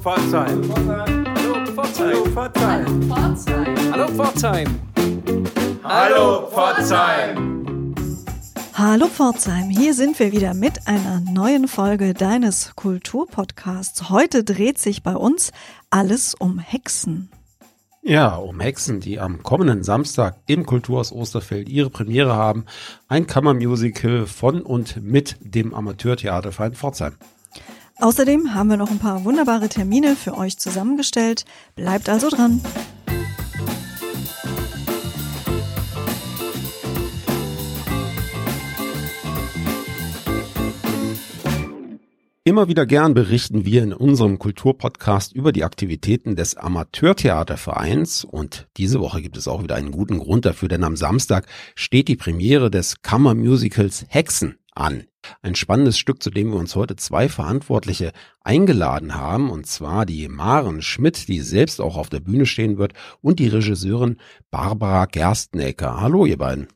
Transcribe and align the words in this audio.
Pforzheim. 0.00 0.62
Hallo 0.74 1.66
Pforzheim. 1.66 2.34
Hallo 3.92 4.08
Pforzheim. 4.08 4.80
Hallo 5.84 6.48
Pforzheim. 6.50 7.94
Hallo 8.72 9.06
Pforzheim, 9.08 9.68
hier 9.68 9.92
sind 9.92 10.18
wir 10.18 10.32
wieder 10.32 10.54
mit 10.54 10.88
einer 10.88 11.20
neuen 11.20 11.68
Folge 11.68 12.14
deines 12.14 12.74
Kulturpodcasts. 12.76 14.08
Heute 14.08 14.42
dreht 14.42 14.78
sich 14.78 15.02
bei 15.02 15.14
uns 15.14 15.52
alles 15.90 16.34
um 16.34 16.58
Hexen. 16.58 17.28
Ja, 18.00 18.36
um 18.36 18.58
Hexen, 18.58 19.00
die 19.00 19.20
am 19.20 19.42
kommenden 19.42 19.82
Samstag 19.82 20.36
im 20.46 20.64
Kulturhaus 20.64 21.12
Osterfeld 21.12 21.68
ihre 21.68 21.90
Premiere 21.90 22.34
haben. 22.34 22.64
Ein 23.08 23.26
Kammermusical 23.26 24.24
von 24.26 24.62
und 24.62 25.02
mit 25.02 25.36
dem 25.40 25.74
Amateurtheaterverein 25.74 26.72
Pforzheim. 26.72 27.16
Außerdem 28.00 28.54
haben 28.54 28.70
wir 28.70 28.78
noch 28.78 28.90
ein 28.90 28.98
paar 28.98 29.24
wunderbare 29.24 29.68
Termine 29.68 30.16
für 30.16 30.36
euch 30.36 30.58
zusammengestellt. 30.58 31.44
Bleibt 31.76 32.08
also 32.08 32.30
dran. 32.30 32.62
Immer 42.42 42.68
wieder 42.68 42.86
gern 42.86 43.12
berichten 43.12 43.66
wir 43.66 43.82
in 43.82 43.92
unserem 43.92 44.38
Kulturpodcast 44.38 45.34
über 45.34 45.52
die 45.52 45.62
Aktivitäten 45.62 46.36
des 46.36 46.56
Amateurtheatervereins 46.56 48.24
und 48.24 48.66
diese 48.78 48.98
Woche 48.98 49.20
gibt 49.20 49.36
es 49.36 49.46
auch 49.46 49.62
wieder 49.62 49.74
einen 49.74 49.92
guten 49.92 50.18
Grund 50.18 50.46
dafür, 50.46 50.68
denn 50.68 50.82
am 50.82 50.96
Samstag 50.96 51.46
steht 51.74 52.08
die 52.08 52.16
Premiere 52.16 52.70
des 52.70 53.02
Kammermusicals 53.02 54.06
Hexen 54.08 54.58
an. 54.74 55.04
Ein 55.42 55.54
spannendes 55.54 55.98
Stück, 55.98 56.22
zu 56.22 56.30
dem 56.30 56.50
wir 56.50 56.58
uns 56.58 56.76
heute 56.76 56.96
zwei 56.96 57.28
Verantwortliche 57.28 58.12
eingeladen 58.42 59.14
haben, 59.14 59.50
und 59.50 59.66
zwar 59.66 60.06
die 60.06 60.28
Maren 60.28 60.82
Schmidt, 60.82 61.28
die 61.28 61.40
selbst 61.40 61.80
auch 61.80 61.96
auf 61.96 62.08
der 62.08 62.20
Bühne 62.20 62.46
stehen 62.46 62.78
wird, 62.78 62.94
und 63.20 63.38
die 63.38 63.48
Regisseurin 63.48 64.18
Barbara 64.50 65.06
Gerstenecker. 65.06 66.00
Hallo, 66.00 66.26
ihr 66.26 66.38
beiden. 66.38 66.68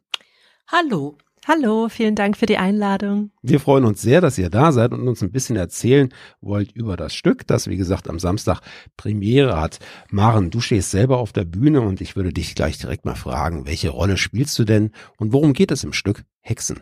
Hallo. 0.68 1.18
Hallo, 1.46 1.90
vielen 1.90 2.14
Dank 2.14 2.38
für 2.38 2.46
die 2.46 2.56
Einladung. 2.56 3.30
Wir 3.42 3.60
freuen 3.60 3.84
uns 3.84 4.00
sehr, 4.00 4.22
dass 4.22 4.38
ihr 4.38 4.48
da 4.48 4.72
seid 4.72 4.92
und 4.92 5.06
uns 5.06 5.22
ein 5.22 5.30
bisschen 5.30 5.56
erzählen 5.56 6.08
wollt 6.40 6.72
über 6.72 6.96
das 6.96 7.14
Stück, 7.14 7.46
das 7.46 7.68
wie 7.68 7.76
gesagt 7.76 8.08
am 8.08 8.18
Samstag 8.18 8.60
Premiere 8.96 9.60
hat. 9.60 9.78
Maren, 10.10 10.50
du 10.50 10.60
stehst 10.60 10.90
selber 10.90 11.18
auf 11.18 11.34
der 11.34 11.44
Bühne 11.44 11.82
und 11.82 12.00
ich 12.00 12.16
würde 12.16 12.32
dich 12.32 12.54
gleich 12.54 12.78
direkt 12.78 13.04
mal 13.04 13.14
fragen, 13.14 13.66
welche 13.66 13.90
Rolle 13.90 14.16
spielst 14.16 14.58
du 14.58 14.64
denn 14.64 14.92
und 15.18 15.34
worum 15.34 15.52
geht 15.52 15.70
es 15.70 15.84
im 15.84 15.92
Stück 15.92 16.24
Hexen? 16.40 16.80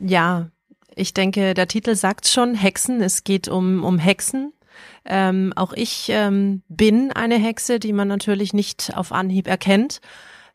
Ja, 0.00 0.48
ich 0.96 1.14
denke, 1.14 1.54
der 1.54 1.68
Titel 1.68 1.94
sagt 1.94 2.26
schon 2.26 2.54
Hexen. 2.54 3.00
Es 3.00 3.24
geht 3.24 3.48
um, 3.48 3.84
um 3.84 3.98
Hexen. 3.98 4.52
Ähm, 5.04 5.52
auch 5.56 5.72
ich 5.72 6.08
ähm, 6.10 6.62
bin 6.68 7.12
eine 7.12 7.36
Hexe, 7.36 7.78
die 7.78 7.92
man 7.92 8.08
natürlich 8.08 8.52
nicht 8.52 8.96
auf 8.96 9.12
Anhieb 9.12 9.46
erkennt. 9.46 10.00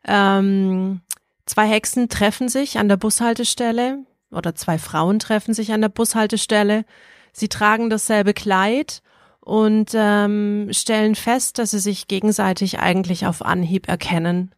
Ähm, 0.04 1.00
zwei 1.46 1.66
Hexen 1.68 2.08
treffen 2.08 2.48
sich 2.48 2.78
an 2.78 2.88
der 2.88 2.96
Bushaltestelle 2.96 4.04
oder 4.30 4.54
zwei 4.54 4.78
Frauen 4.78 5.18
treffen 5.18 5.54
sich 5.54 5.72
an 5.72 5.80
der 5.80 5.88
Bushaltestelle. 5.88 6.84
Sie 7.32 7.48
tragen 7.48 7.90
dasselbe 7.90 8.34
Kleid 8.34 9.02
und 9.40 9.92
ähm, 9.94 10.68
stellen 10.72 11.14
fest, 11.14 11.58
dass 11.58 11.70
sie 11.70 11.78
sich 11.78 12.08
gegenseitig 12.08 12.80
eigentlich 12.80 13.26
auf 13.26 13.42
Anhieb 13.44 13.88
erkennen. 13.88 14.52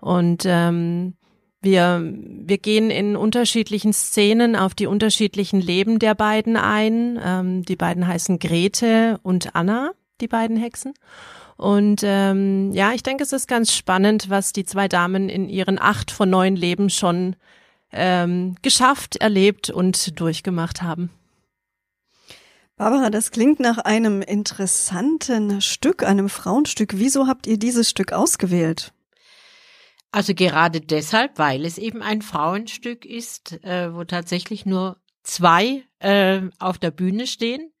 Und 0.00 0.44
ähm, 0.46 1.14
wir, 1.62 2.02
wir 2.02 2.58
gehen 2.58 2.90
in 2.90 3.16
unterschiedlichen 3.16 3.92
Szenen 3.92 4.56
auf 4.56 4.74
die 4.74 4.86
unterschiedlichen 4.86 5.60
Leben 5.60 5.98
der 5.98 6.14
beiden 6.14 6.56
ein. 6.56 7.18
Ähm, 7.22 7.62
die 7.64 7.76
beiden 7.76 8.06
heißen 8.06 8.38
Grete 8.38 9.20
und 9.22 9.54
Anna, 9.54 9.92
die 10.20 10.28
beiden 10.28 10.56
Hexen. 10.56 10.94
Und 11.56 12.00
ähm, 12.02 12.72
ja, 12.72 12.92
ich 12.92 13.02
denke, 13.02 13.22
es 13.22 13.34
ist 13.34 13.46
ganz 13.46 13.74
spannend, 13.74 14.30
was 14.30 14.52
die 14.52 14.64
zwei 14.64 14.88
Damen 14.88 15.28
in 15.28 15.50
ihren 15.50 15.78
acht 15.78 16.10
von 16.10 16.30
neun 16.30 16.56
Leben 16.56 16.88
schon 16.88 17.36
ähm, 17.92 18.54
geschafft, 18.62 19.16
erlebt 19.16 19.68
und 19.68 20.18
durchgemacht 20.18 20.80
haben. 20.80 21.10
Barbara, 22.76 23.10
das 23.10 23.30
klingt 23.30 23.60
nach 23.60 23.76
einem 23.76 24.22
interessanten 24.22 25.60
Stück, 25.60 26.02
einem 26.02 26.30
Frauenstück. 26.30 26.92
Wieso 26.96 27.26
habt 27.26 27.46
ihr 27.46 27.58
dieses 27.58 27.90
Stück 27.90 28.14
ausgewählt? 28.14 28.94
Also 30.12 30.34
gerade 30.34 30.80
deshalb, 30.80 31.38
weil 31.38 31.64
es 31.64 31.78
eben 31.78 32.02
ein 32.02 32.22
Frauenstück 32.22 33.04
ist, 33.04 33.62
äh, 33.64 33.94
wo 33.94 34.04
tatsächlich 34.04 34.66
nur 34.66 34.96
zwei 35.22 35.84
äh, 36.00 36.40
auf 36.58 36.78
der 36.78 36.90
Bühne 36.90 37.26
stehen, 37.26 37.72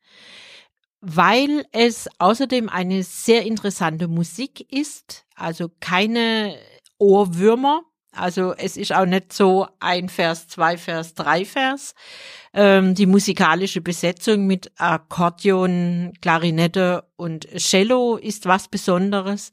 weil 1.00 1.64
es 1.72 2.08
außerdem 2.18 2.68
eine 2.68 3.02
sehr 3.02 3.44
interessante 3.44 4.06
Musik 4.06 4.72
ist, 4.72 5.24
also 5.34 5.70
keine 5.80 6.56
Ohrwürmer. 6.98 7.82
Also 8.12 8.54
es 8.54 8.76
ist 8.76 8.92
auch 8.92 9.06
nicht 9.06 9.32
so 9.32 9.66
ein 9.78 10.08
Vers, 10.08 10.48
zwei 10.48 10.76
Vers, 10.76 11.14
drei 11.14 11.44
Vers. 11.44 11.94
Ähm, 12.52 12.94
die 12.94 13.06
musikalische 13.06 13.80
Besetzung 13.80 14.46
mit 14.46 14.72
Akkordeon, 14.76 16.12
Klarinette 16.20 17.04
und 17.16 17.48
Cello 17.56 18.16
ist 18.16 18.46
was 18.46 18.68
Besonderes. 18.68 19.52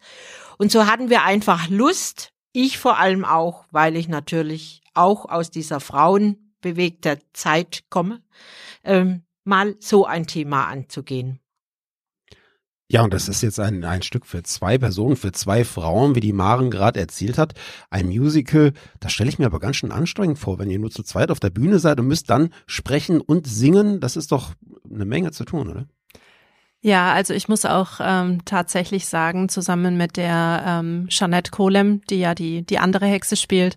Und 0.57 0.71
so 0.71 0.87
hatten 0.87 1.09
wir 1.09 1.23
einfach 1.23 1.69
Lust, 1.69 2.33
ich 2.57 2.79
vor 2.79 2.97
allem 2.97 3.23
auch, 3.23 3.65
weil 3.71 3.95
ich 3.95 4.07
natürlich 4.07 4.81
auch 4.95 5.25
aus 5.25 5.51
dieser 5.51 5.79
frauenbewegter 5.79 7.17
Zeit 7.31 7.83
komme, 7.91 8.23
ähm, 8.83 9.21
mal 9.43 9.75
so 9.79 10.05
ein 10.05 10.25
Thema 10.25 10.65
anzugehen. 10.65 11.39
Ja, 12.89 13.03
und 13.03 13.13
das 13.13 13.27
ist 13.27 13.43
jetzt 13.43 13.59
ein, 13.59 13.83
ein 13.83 14.01
Stück 14.01 14.25
für 14.25 14.41
zwei 14.43 14.77
Personen, 14.77 15.17
für 15.17 15.33
zwei 15.33 15.65
Frauen, 15.65 16.15
wie 16.15 16.19
die 16.19 16.33
Maren 16.33 16.71
gerade 16.71 16.99
erzählt 16.99 17.37
hat. 17.37 17.53
Ein 17.91 18.07
Musical, 18.07 18.73
das 19.01 19.11
stelle 19.11 19.29
ich 19.29 19.37
mir 19.37 19.45
aber 19.45 19.59
ganz 19.59 19.75
schön 19.75 19.91
anstrengend 19.91 20.39
vor, 20.39 20.57
wenn 20.57 20.71
ihr 20.71 20.79
nur 20.79 20.89
zu 20.89 21.03
zweit 21.03 21.29
auf 21.29 21.41
der 21.41 21.49
Bühne 21.49 21.79
seid 21.79 21.99
und 21.99 22.07
müsst 22.07 22.29
dann 22.29 22.49
sprechen 22.65 23.21
und 23.21 23.45
singen. 23.45 23.99
Das 23.99 24.15
ist 24.15 24.31
doch 24.31 24.53
eine 24.89 25.05
Menge 25.05 25.31
zu 25.31 25.43
tun, 25.43 25.69
oder? 25.69 25.87
Ja, 26.81 27.13
also 27.13 27.33
ich 27.33 27.47
muss 27.47 27.65
auch 27.65 27.99
ähm, 27.99 28.45
tatsächlich 28.45 29.07
sagen, 29.07 29.49
zusammen 29.49 29.97
mit 29.97 30.15
der 30.15 30.63
ähm, 30.65 31.07
Jeanette 31.09 31.51
Kolem, 31.51 32.01
die 32.09 32.19
ja 32.19 32.35
die, 32.35 32.63
die 32.65 32.79
andere 32.79 33.07
Hexe 33.07 33.35
spielt, 33.35 33.75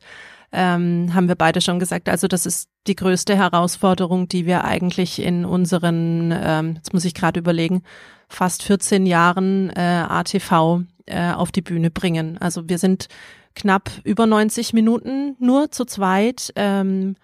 ähm, 0.53 1.15
haben 1.15 1.29
wir 1.29 1.37
beide 1.37 1.61
schon 1.61 1.79
gesagt, 1.79 2.09
also 2.09 2.29
das 2.29 2.45
ist 2.45 2.69
die 2.87 2.97
größte 2.97 3.37
Herausforderung, 3.37 4.29
die 4.29 4.47
wir 4.47 4.65
eigentlich 4.65 5.21
in 5.23 5.45
unseren, 5.45 6.35
ähm, 6.37 6.75
jetzt 6.77 6.93
muss 6.93 7.05
ich 7.05 7.15
gerade 7.15 7.41
überlegen, 7.41 7.83
fast 8.29 8.63
14 8.63 9.07
Jahren 9.07 9.71
äh, 9.71 10.05
ATV 10.09 10.83
äh, 11.07 11.33
auf 11.33 11.53
die 11.53 11.63
Bühne 11.63 11.91
bringen. 11.91 12.39
Also 12.39 12.69
wir 12.69 12.79
sind 12.79 13.09
knapp 13.55 13.91
über 14.05 14.27
90 14.27 14.73
Minuten 14.73 15.37
nur 15.39 15.71
zu 15.71 15.85
zweit. 15.85 16.53
Ähm, 16.57 17.17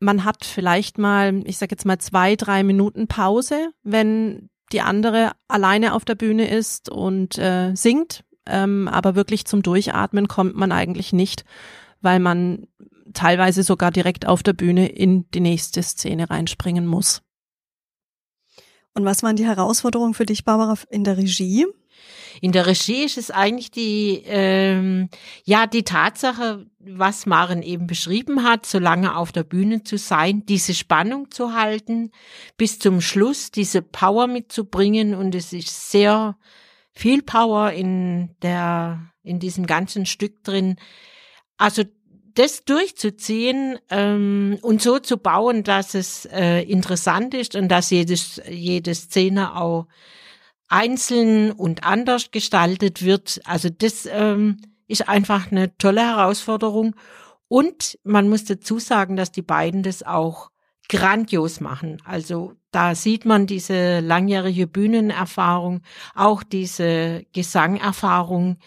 man 0.00 0.24
hat 0.24 0.44
vielleicht 0.44 0.98
mal, 0.98 1.42
ich 1.44 1.58
sage 1.58 1.72
jetzt 1.72 1.86
mal 1.86 1.98
zwei, 1.98 2.36
drei 2.36 2.62
Minuten 2.62 3.08
Pause, 3.08 3.70
wenn 3.82 4.48
die 4.72 4.80
andere 4.80 5.32
alleine 5.48 5.94
auf 5.94 6.04
der 6.04 6.14
Bühne 6.14 6.48
ist 6.48 6.88
und 6.88 7.38
äh, 7.38 7.74
singt, 7.74 8.24
ähm, 8.46 8.88
aber 8.88 9.14
wirklich 9.14 9.44
zum 9.44 9.62
Durchatmen 9.62 10.28
kommt 10.28 10.56
man 10.56 10.72
eigentlich 10.72 11.12
nicht, 11.12 11.44
weil 12.00 12.20
man 12.20 12.66
teilweise 13.14 13.62
sogar 13.62 13.90
direkt 13.90 14.26
auf 14.26 14.42
der 14.42 14.52
Bühne 14.52 14.88
in 14.88 15.30
die 15.30 15.40
nächste 15.40 15.82
Szene 15.82 16.30
reinspringen 16.30 16.86
muss. 16.86 17.22
Und 18.94 19.04
was 19.04 19.22
waren 19.22 19.36
die 19.36 19.46
Herausforderungen 19.46 20.14
für 20.14 20.26
dich, 20.26 20.44
Barbara, 20.44 20.74
in 20.90 21.04
der 21.04 21.16
Regie? 21.16 21.66
In 22.40 22.52
der 22.52 22.66
Regie 22.66 23.04
ist 23.04 23.18
es 23.18 23.30
eigentlich 23.30 23.70
die, 23.70 24.22
ähm, 24.26 25.08
ja, 25.44 25.66
die 25.66 25.82
Tatsache, 25.82 26.66
was 26.90 27.26
Maren 27.26 27.62
eben 27.62 27.86
beschrieben 27.86 28.44
hat, 28.44 28.66
so 28.66 28.78
lange 28.78 29.16
auf 29.16 29.32
der 29.32 29.44
Bühne 29.44 29.82
zu 29.82 29.98
sein, 29.98 30.44
diese 30.46 30.74
Spannung 30.74 31.30
zu 31.30 31.54
halten, 31.54 32.10
bis 32.56 32.78
zum 32.78 33.00
Schluss 33.00 33.50
diese 33.50 33.82
Power 33.82 34.26
mitzubringen 34.26 35.14
und 35.14 35.34
es 35.34 35.52
ist 35.52 35.90
sehr 35.90 36.36
viel 36.92 37.22
Power 37.22 37.72
in 37.72 38.30
der, 38.42 39.10
in 39.22 39.38
diesem 39.38 39.66
ganzen 39.66 40.06
Stück 40.06 40.42
drin. 40.42 40.76
Also 41.56 41.84
das 42.34 42.64
durchzuziehen 42.64 43.78
ähm, 43.90 44.58
und 44.62 44.80
so 44.80 44.98
zu 44.98 45.16
bauen, 45.16 45.64
dass 45.64 45.94
es 45.94 46.24
äh, 46.26 46.62
interessant 46.62 47.34
ist 47.34 47.56
und 47.56 47.68
dass 47.68 47.90
jedes, 47.90 48.40
jede 48.48 48.94
Szene 48.94 49.56
auch 49.56 49.86
einzeln 50.68 51.50
und 51.50 51.84
anders 51.84 52.30
gestaltet 52.30 53.04
wird. 53.04 53.40
Also 53.44 53.70
das 53.70 54.08
ähm, 54.10 54.58
ist 54.88 55.08
einfach 55.08 55.52
eine 55.52 55.76
tolle 55.78 56.00
Herausforderung. 56.00 56.96
Und 57.46 57.98
man 58.04 58.28
muss 58.28 58.44
dazu 58.44 58.78
sagen, 58.78 59.16
dass 59.16 59.30
die 59.30 59.42
beiden 59.42 59.82
das 59.82 60.02
auch 60.02 60.50
grandios 60.88 61.60
machen. 61.60 62.02
Also 62.04 62.54
da 62.70 62.94
sieht 62.94 63.24
man 63.24 63.46
diese 63.46 64.00
langjährige 64.00 64.66
Bühnenerfahrung, 64.66 65.82
auch 66.14 66.42
diese 66.42 67.24
Gesangerfahrung, 67.32 68.58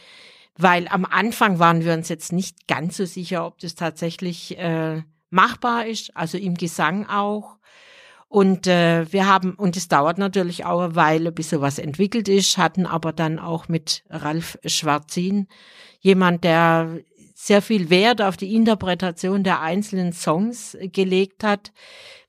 weil 0.58 0.88
am 0.88 1.06
Anfang 1.06 1.60
waren 1.60 1.84
wir 1.84 1.94
uns 1.94 2.10
jetzt 2.10 2.32
nicht 2.32 2.68
ganz 2.68 2.98
so 2.98 3.06
sicher, 3.06 3.46
ob 3.46 3.60
das 3.60 3.76
tatsächlich 3.76 4.58
äh, 4.58 5.02
machbar 5.30 5.88
ist, 5.88 6.16
also 6.16 6.38
im 6.38 6.56
Gesang 6.56 7.08
auch. 7.08 7.58
Und 8.32 8.66
äh, 8.66 9.12
wir 9.12 9.28
haben, 9.28 9.56
und 9.56 9.76
es 9.76 9.90
dauert 9.90 10.18
natürlich 10.18 10.64
auch 10.64 10.80
eine 10.80 10.96
Weile, 10.96 11.34
bis 11.34 11.50
sowas 11.50 11.78
entwickelt 11.78 12.30
ist, 12.30 12.58
hatten 12.58 12.86
aber 12.86 13.12
dann 13.12 13.40
auch 13.40 13.68
mit 13.68 14.06
Ralf 14.10 14.58
Schwarzin 14.64 15.50
jemand, 16.00 16.46
der 16.46 17.00
sehr 17.36 17.62
viel 17.62 17.90
Wert 17.90 18.22
auf 18.22 18.38
die 18.38 18.56
Interpretation 18.56 19.44
der 19.44 19.60
einzelnen 19.60 20.14
Songs 20.14 20.78
gelegt 20.82 21.44
hat, 21.44 21.74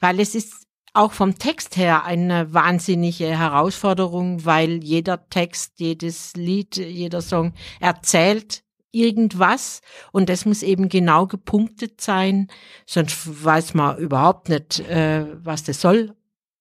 weil 0.00 0.18
es 0.18 0.34
ist 0.34 0.66
auch 0.92 1.12
vom 1.12 1.38
Text 1.38 1.76
her 1.76 2.02
eine 2.02 2.52
wahnsinnige 2.52 3.38
Herausforderung, 3.38 4.44
weil 4.44 4.82
jeder 4.82 5.28
Text, 5.28 5.74
jedes 5.76 6.34
Lied, 6.34 6.78
jeder 6.78 7.22
Song 7.22 7.52
erzählt 7.78 8.61
irgendwas 8.92 9.80
und 10.12 10.28
das 10.28 10.44
muss 10.44 10.62
eben 10.62 10.88
genau 10.88 11.26
gepunktet 11.26 12.00
sein, 12.00 12.48
sonst 12.86 13.44
weiß 13.44 13.74
man 13.74 13.98
überhaupt 13.98 14.48
nicht, 14.48 14.80
äh, 14.80 15.26
was 15.42 15.64
das 15.64 15.80
soll. 15.80 16.14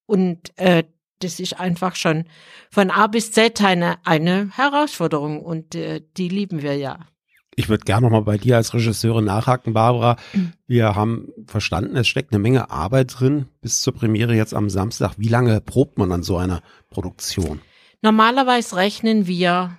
Und 0.08 0.58
äh, 0.58 0.84
das 1.20 1.40
ist 1.40 1.60
einfach 1.60 1.96
schon 1.96 2.26
von 2.72 2.90
A 2.90 3.08
bis 3.08 3.32
Z 3.32 3.62
eine, 3.62 3.98
eine 4.06 4.50
Herausforderung 4.56 5.42
und 5.42 5.76
äh, 5.76 6.02
die 6.18 6.30
lieben 6.30 6.62
wir 6.62 6.76
ja. 6.76 7.00
Ich 7.56 7.68
würde 7.68 7.84
gerne 7.84 8.06
nochmal 8.06 8.24
bei 8.24 8.38
dir 8.38 8.56
als 8.56 8.74
Regisseurin 8.74 9.26
nachhaken, 9.26 9.74
Barbara. 9.74 10.16
Mhm. 10.34 10.54
Wir 10.68 10.96
haben 10.96 11.30
verstanden, 11.48 11.98
es 11.98 12.08
steckt 12.08 12.34
eine 12.34 12.42
Menge 12.42 12.72
Arbeit 12.72 13.20
drin 13.20 13.48
bis 13.62 13.82
zur 13.82 13.94
Premiere 13.94 14.34
jetzt 14.34 14.54
am 14.54 14.70
Samstag. 14.70 15.14
Wie 15.18 15.28
lange 15.28 15.60
probt 15.60 15.98
man 15.98 16.12
an 16.14 16.24
so 16.24 16.38
einer 16.38 16.62
Produktion? 16.90 17.60
Normalerweise 18.02 18.78
rechnen 18.78 19.28
wir 19.28 19.78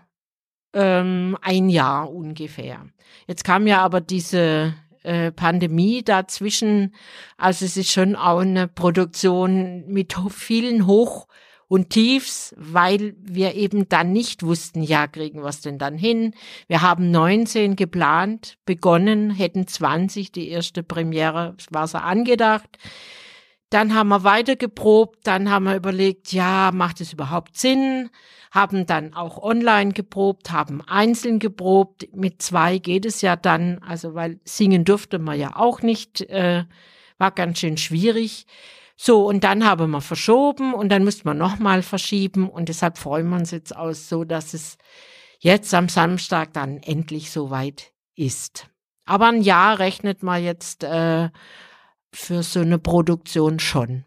ähm, 0.72 1.36
ein 1.40 1.68
Jahr 1.68 2.12
ungefähr. 2.12 2.86
Jetzt 3.26 3.44
kam 3.44 3.66
ja 3.66 3.82
aber 3.82 4.00
diese 4.00 4.74
äh, 5.02 5.32
Pandemie 5.32 6.02
dazwischen. 6.02 6.94
Also 7.36 7.64
es 7.64 7.76
ist 7.76 7.90
schon 7.90 8.16
auch 8.16 8.40
eine 8.40 8.68
Produktion 8.68 9.84
mit 9.86 10.14
vielen 10.30 10.86
Hoch- 10.86 11.26
und 11.68 11.88
Tiefs, 11.88 12.54
weil 12.58 13.14
wir 13.18 13.54
eben 13.54 13.88
dann 13.88 14.12
nicht 14.12 14.42
wussten, 14.42 14.82
ja, 14.82 15.06
kriegen 15.06 15.40
wir 15.40 15.48
es 15.48 15.62
denn 15.62 15.78
dann 15.78 15.96
hin? 15.96 16.34
Wir 16.68 16.82
haben 16.82 17.10
19 17.10 17.76
geplant, 17.76 18.58
begonnen, 18.66 19.30
hätten 19.30 19.66
20, 19.66 20.32
die 20.32 20.50
erste 20.50 20.82
Premiere 20.82 21.56
war 21.70 21.88
so 21.88 21.96
angedacht. 21.96 22.76
Dann 23.72 23.94
haben 23.94 24.08
wir 24.08 24.22
weiter 24.22 24.54
geprobt, 24.54 25.20
dann 25.22 25.50
haben 25.50 25.64
wir 25.64 25.76
überlegt, 25.76 26.30
ja, 26.30 26.70
macht 26.74 27.00
es 27.00 27.14
überhaupt 27.14 27.56
Sinn? 27.56 28.10
Haben 28.50 28.84
dann 28.84 29.14
auch 29.14 29.42
online 29.42 29.94
geprobt, 29.94 30.50
haben 30.50 30.82
einzeln 30.82 31.38
geprobt. 31.38 32.06
Mit 32.14 32.42
zwei 32.42 32.76
geht 32.76 33.06
es 33.06 33.22
ja 33.22 33.34
dann, 33.34 33.78
also 33.78 34.14
weil 34.14 34.40
singen 34.44 34.84
durfte 34.84 35.18
man 35.18 35.40
ja 35.40 35.56
auch 35.56 35.80
nicht, 35.80 36.20
äh, 36.20 36.64
war 37.16 37.30
ganz 37.30 37.60
schön 37.60 37.78
schwierig. 37.78 38.46
So, 38.94 39.26
und 39.26 39.42
dann 39.42 39.64
haben 39.64 39.90
wir 39.90 40.02
verschoben 40.02 40.74
und 40.74 40.90
dann 40.90 41.02
müsste 41.02 41.24
man 41.24 41.38
nochmal 41.38 41.82
verschieben 41.82 42.50
und 42.50 42.68
deshalb 42.68 42.98
freuen 42.98 43.30
wir 43.30 43.36
uns 43.36 43.52
jetzt 43.52 43.74
aus, 43.74 44.06
so 44.06 44.24
dass 44.24 44.52
es 44.52 44.76
jetzt 45.38 45.72
am 45.72 45.88
Samstag 45.88 46.52
dann 46.52 46.76
endlich 46.82 47.30
soweit 47.30 47.94
ist. 48.16 48.68
Aber 49.06 49.28
ein 49.28 49.40
Jahr 49.40 49.78
rechnet 49.78 50.22
man 50.22 50.44
jetzt 50.44 50.84
äh, 50.84 51.30
für 52.12 52.42
so 52.42 52.60
eine 52.60 52.78
Produktion 52.78 53.58
schon. 53.58 54.04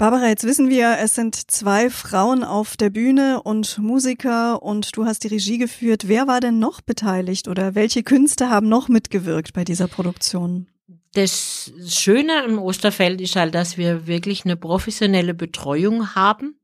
Barbara, 0.00 0.28
jetzt 0.28 0.44
wissen 0.44 0.70
wir, 0.70 0.96
es 0.98 1.14
sind 1.14 1.50
zwei 1.50 1.90
Frauen 1.90 2.42
auf 2.42 2.78
der 2.78 2.88
Bühne 2.88 3.42
und 3.42 3.76
Musiker 3.76 4.62
und 4.62 4.96
du 4.96 5.04
hast 5.04 5.24
die 5.24 5.28
Regie 5.28 5.58
geführt. 5.58 6.08
Wer 6.08 6.26
war 6.26 6.40
denn 6.40 6.58
noch 6.58 6.80
beteiligt 6.80 7.48
oder 7.48 7.74
welche 7.74 8.02
Künste 8.02 8.48
haben 8.48 8.66
noch 8.66 8.88
mitgewirkt 8.88 9.52
bei 9.52 9.62
dieser 9.62 9.88
Produktion? 9.88 10.68
Das 11.12 11.70
Schöne 11.86 12.44
im 12.44 12.58
Osterfeld 12.58 13.20
ist 13.20 13.36
halt, 13.36 13.54
dass 13.54 13.76
wir 13.76 14.06
wirklich 14.06 14.46
eine 14.46 14.56
professionelle 14.56 15.34
Betreuung 15.34 16.14
haben, 16.14 16.59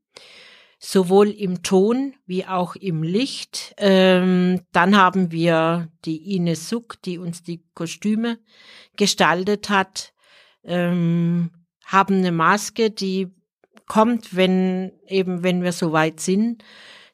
sowohl 0.79 1.29
im 1.29 1.63
Ton 1.63 2.13
wie 2.25 2.45
auch 2.45 2.75
im 2.75 3.03
Licht. 3.03 3.73
Ähm, 3.77 4.61
dann 4.71 4.95
haben 4.95 5.31
wir 5.31 5.89
die 6.05 6.35
Ines 6.35 6.69
Suck, 6.69 7.01
die 7.01 7.17
uns 7.17 7.43
die 7.43 7.63
Kostüme 7.73 8.39
gestaltet 8.95 9.69
hat, 9.69 10.13
ähm, 10.63 11.51
haben 11.85 12.17
eine 12.17 12.31
Maske, 12.31 12.91
die 12.91 13.29
kommt, 13.87 14.35
wenn 14.35 14.91
eben, 15.07 15.43
wenn 15.43 15.63
wir 15.63 15.71
soweit 15.71 16.19
sind 16.19 16.63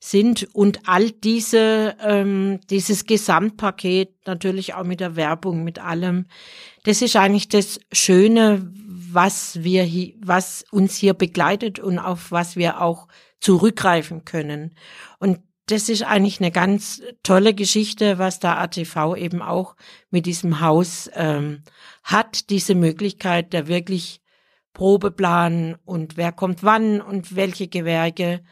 sind 0.03 0.49
und 0.53 0.81
all 0.85 1.11
diese, 1.11 1.95
ähm, 2.01 2.59
dieses 2.69 3.05
Gesamtpaket 3.05 4.27
natürlich 4.27 4.73
auch 4.73 4.83
mit 4.83 4.99
der 4.99 5.15
Werbung, 5.15 5.63
mit 5.63 5.79
allem. 5.79 6.25
Das 6.83 7.01
ist 7.01 7.15
eigentlich 7.15 7.47
das 7.47 7.79
Schöne, 7.93 8.69
was 9.13 9.63
wir 9.63 9.83
hier, 9.83 10.13
was 10.19 10.65
uns 10.71 10.95
hier 10.95 11.13
begleitet 11.13 11.79
und 11.79 11.99
auf 11.99 12.31
was 12.31 12.55
wir 12.55 12.81
auch 12.81 13.07
zurückgreifen 13.39 14.25
können. 14.25 14.75
Und 15.19 15.39
das 15.67 15.87
ist 15.89 16.03
eigentlich 16.03 16.39
eine 16.39 16.51
ganz 16.51 17.01
tolle 17.23 17.53
Geschichte, 17.53 18.17
was 18.17 18.39
da 18.39 18.57
ATV 18.57 19.15
eben 19.15 19.41
auch 19.41 19.75
mit 20.09 20.25
diesem 20.25 20.59
Haus 20.59 21.09
ähm, 21.13 21.63
hat, 22.03 22.49
diese 22.49 22.75
Möglichkeit 22.75 23.53
der 23.53 23.67
wirklich 23.67 24.21
Probeplan 24.73 25.77
und 25.85 26.17
wer 26.17 26.31
kommt 26.31 26.63
wann 26.63 26.99
und 26.99 27.35
welche 27.35 27.67
Gewerke 27.67 28.43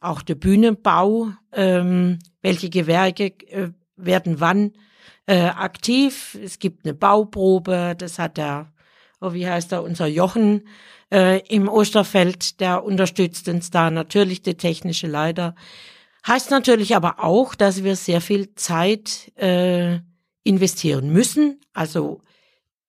auch 0.00 0.22
der 0.22 0.34
Bühnenbau, 0.34 1.28
ähm, 1.52 2.18
welche 2.42 2.70
Gewerke 2.70 3.26
äh, 3.48 3.70
werden 3.96 4.40
wann 4.40 4.72
äh, 5.26 5.44
aktiv. 5.44 6.36
Es 6.42 6.58
gibt 6.58 6.84
eine 6.84 6.94
Bauprobe, 6.94 7.94
das 7.96 8.18
hat 8.18 8.36
der, 8.36 8.72
wie 9.20 9.48
heißt 9.48 9.72
er, 9.72 9.82
unser 9.82 10.06
Jochen 10.06 10.66
äh, 11.12 11.40
im 11.48 11.68
Osterfeld, 11.68 12.60
der 12.60 12.84
unterstützt 12.84 13.48
uns 13.48 13.70
da 13.70 13.90
natürlich 13.90 14.42
der 14.42 14.56
technische 14.56 15.06
Leiter. 15.06 15.54
Heißt 16.26 16.50
natürlich 16.50 16.96
aber 16.96 17.22
auch, 17.22 17.54
dass 17.54 17.82
wir 17.84 17.96
sehr 17.96 18.20
viel 18.20 18.54
Zeit 18.54 19.32
äh, 19.36 20.00
investieren 20.44 21.10
müssen, 21.12 21.60
also 21.72 22.20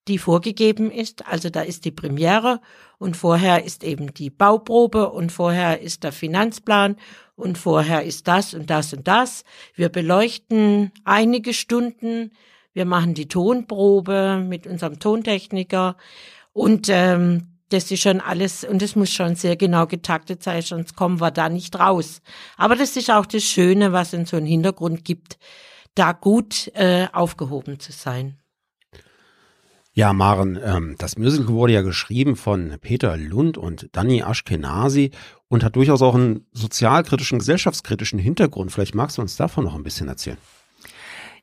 die 0.07 0.17
vorgegeben 0.17 0.91
ist. 0.91 1.27
Also 1.27 1.49
da 1.49 1.61
ist 1.61 1.85
die 1.85 1.91
Premiere 1.91 2.59
und 2.97 3.15
vorher 3.15 3.63
ist 3.63 3.83
eben 3.83 4.13
die 4.13 4.29
Bauprobe 4.29 5.09
und 5.09 5.31
vorher 5.31 5.81
ist 5.81 6.03
der 6.03 6.11
Finanzplan 6.11 6.97
und 7.35 7.57
vorher 7.57 8.03
ist 8.03 8.27
das 8.27 8.53
und 8.53 8.69
das 8.69 8.93
und 8.93 9.07
das. 9.07 9.43
Wir 9.75 9.89
beleuchten 9.89 10.91
einige 11.03 11.53
Stunden, 11.53 12.31
wir 12.73 12.85
machen 12.85 13.13
die 13.13 13.27
Tonprobe 13.27 14.43
mit 14.47 14.67
unserem 14.67 14.99
Tontechniker 14.99 15.97
und 16.53 16.87
ähm, 16.89 17.47
das 17.69 17.89
ist 17.89 18.01
schon 18.01 18.19
alles 18.19 18.63
und 18.63 18.81
es 18.81 18.95
muss 18.95 19.11
schon 19.11 19.35
sehr 19.35 19.55
genau 19.55 19.87
getaktet 19.87 20.43
sein, 20.43 20.61
sonst 20.61 20.95
kommen 20.95 21.21
wir 21.21 21.31
da 21.31 21.49
nicht 21.49 21.79
raus. 21.79 22.21
Aber 22.57 22.75
das 22.75 22.97
ist 22.97 23.09
auch 23.09 23.25
das 23.25 23.43
Schöne, 23.43 23.93
was 23.93 24.13
in 24.13 24.25
so 24.25 24.37
einen 24.37 24.45
Hintergrund 24.45 25.05
gibt, 25.05 25.37
da 25.95 26.11
gut 26.11 26.69
äh, 26.75 27.07
aufgehoben 27.13 27.79
zu 27.79 27.91
sein. 27.91 28.37
Ja, 29.93 30.13
Maren, 30.13 30.57
ähm, 30.63 30.95
das 30.97 31.17
Musical 31.17 31.53
wurde 31.53 31.73
ja 31.73 31.81
geschrieben 31.81 32.37
von 32.37 32.77
Peter 32.79 33.17
Lund 33.17 33.57
und 33.57 33.89
Danny 33.91 34.21
Ashkenazi 34.21 35.11
und 35.49 35.65
hat 35.65 35.75
durchaus 35.75 36.01
auch 36.01 36.15
einen 36.15 36.47
sozialkritischen, 36.53 37.39
gesellschaftskritischen 37.39 38.17
Hintergrund. 38.17 38.71
Vielleicht 38.71 38.95
magst 38.95 39.17
du 39.17 39.21
uns 39.21 39.35
davon 39.35 39.65
noch 39.65 39.75
ein 39.75 39.83
bisschen 39.83 40.07
erzählen. 40.07 40.37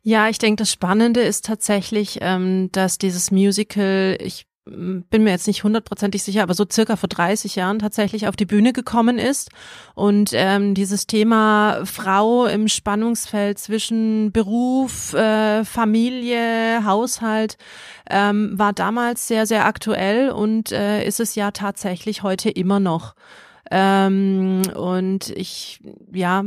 Ja, 0.09 0.31
ich 0.31 0.39
denke, 0.39 0.63
das 0.63 0.73
Spannende 0.73 1.21
ist 1.21 1.45
tatsächlich, 1.45 2.21
ähm, 2.23 2.71
dass 2.73 2.97
dieses 2.97 3.31
Musical, 3.31 4.17
ich 4.23 4.47
bin 4.65 5.23
mir 5.23 5.33
jetzt 5.33 5.47
nicht 5.47 5.65
hundertprozentig 5.65 6.23
sicher, 6.23 6.43
aber 6.43 6.55
so 6.55 6.65
circa 6.71 6.97
vor 6.97 7.11
30 7.11 7.57
Jahren 7.57 7.79
tatsächlich 7.79 8.27
auf 8.27 8.35
die 8.35 8.47
Bühne 8.47 8.73
gekommen 8.73 9.19
ist. 9.19 9.51
Und 9.95 10.31
ähm, 10.33 10.73
dieses 10.73 11.07
Thema 11.07 11.85
Frau 11.85 12.47
im 12.47 12.69
Spannungsfeld 12.69 13.59
zwischen 13.59 14.33
Beruf, 14.33 15.13
äh, 15.13 15.67
Familie, 15.67 16.87
Haushalt 16.87 17.59
ähm, 18.09 18.59
war 18.59 18.73
damals 18.73 19.29
sehr, 19.29 19.45
sehr 19.45 19.67
aktuell 19.67 20.31
und 20.31 20.73
äh, 20.73 21.05
ist 21.07 21.21
es 21.21 21.35
ja 21.35 21.51
tatsächlich 21.51 22.23
heute 22.23 22.49
immer 22.49 22.81
noch. 22.81 23.15
Ähm, 23.71 24.63
und 24.75 25.29
ich, 25.29 25.81
ja, 26.15 26.45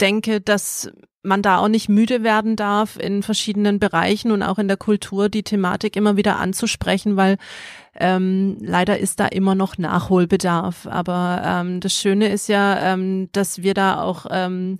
denke, 0.00 0.40
dass 0.40 0.92
man 1.26 1.42
da 1.42 1.58
auch 1.58 1.68
nicht 1.68 1.88
müde 1.88 2.22
werden 2.22 2.56
darf, 2.56 2.96
in 2.96 3.22
verschiedenen 3.22 3.78
Bereichen 3.78 4.30
und 4.30 4.42
auch 4.42 4.58
in 4.58 4.68
der 4.68 4.76
Kultur 4.76 5.28
die 5.28 5.42
Thematik 5.42 5.96
immer 5.96 6.16
wieder 6.16 6.38
anzusprechen, 6.38 7.16
weil 7.16 7.36
ähm, 7.98 8.56
leider 8.60 8.98
ist 8.98 9.20
da 9.20 9.26
immer 9.26 9.54
noch 9.54 9.78
Nachholbedarf. 9.78 10.86
Aber 10.86 11.42
ähm, 11.44 11.80
das 11.80 11.94
Schöne 11.94 12.28
ist 12.28 12.48
ja, 12.48 12.92
ähm, 12.92 13.28
dass 13.32 13.62
wir 13.62 13.74
da 13.74 14.00
auch 14.00 14.26
ähm, 14.30 14.78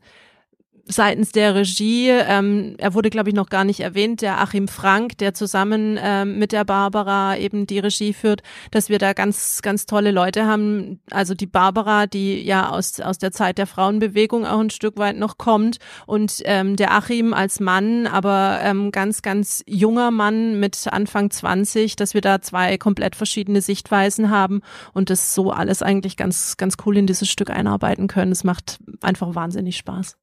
seitens 0.89 1.33
der 1.33 1.55
Regie, 1.55 2.11
ähm, 2.11 2.75
er 2.79 2.95
wurde 2.95 3.11
glaube 3.11 3.29
ich 3.29 3.35
noch 3.35 3.49
gar 3.49 3.65
nicht 3.65 3.81
erwähnt, 3.81 4.23
der 4.23 4.41
Achim 4.41 4.69
Frank, 4.69 5.19
der 5.19 5.35
zusammen 5.35 5.99
ähm, 6.01 6.39
mit 6.39 6.53
der 6.53 6.65
Barbara 6.65 7.37
eben 7.37 7.67
die 7.67 7.81
Regie 7.81 8.13
führt, 8.13 8.43
dass 8.71 8.89
wir 8.89 8.99
da 8.99 9.13
ganz, 9.13 9.63
ganz 9.63 9.87
tolle 9.87 10.13
Leute 10.13 10.47
haben. 10.47 11.01
Also 11.11 11.35
die 11.35 11.47
Barbara, 11.47 12.07
die 12.07 12.43
ja 12.43 12.71
aus, 12.71 13.01
aus 13.01 13.19
der 13.19 13.33
Zeit 13.33 13.59
der 13.59 13.67
Frauenbewegung 13.67 14.47
auch 14.47 14.61
ein 14.61 14.71
Stück 14.71 14.97
weit 14.97 15.17
noch 15.17 15.39
kommt 15.39 15.79
und 16.07 16.43
ähm, 16.45 16.77
der 16.77 16.93
Achim 16.93 17.35
als 17.35 17.59
Mann, 17.59 18.07
aber 18.07 18.61
ähm, 18.63 18.93
ganz, 18.93 19.23
ganz 19.23 19.65
junger 19.67 20.11
Mann 20.11 20.61
mit 20.61 20.87
Anfang 20.91 21.31
20, 21.31 21.97
dass 21.97 22.15
wir 22.15 22.21
da 22.21 22.41
zwei 22.41 22.79
komplett 22.79 23.17
verschiedene 23.17 23.61
Sichtweisen 23.61 24.31
haben 24.31 24.61
und 24.93 25.11
das 25.11 25.35
so 25.35 25.51
alles 25.51 25.83
eigentlich 25.83 26.17
ganz, 26.17 26.57
ganz 26.57 26.77
cool 26.87 26.97
in 26.97 27.07
dieses 27.07 27.29
Stück 27.29 27.51
einarbeiten 27.51 28.07
können. 28.07 28.33
Es 28.33 28.45
macht 28.45 28.79
einfach 29.01 29.35
wahnsinnig 29.35 29.77
Spaß. 29.77 30.17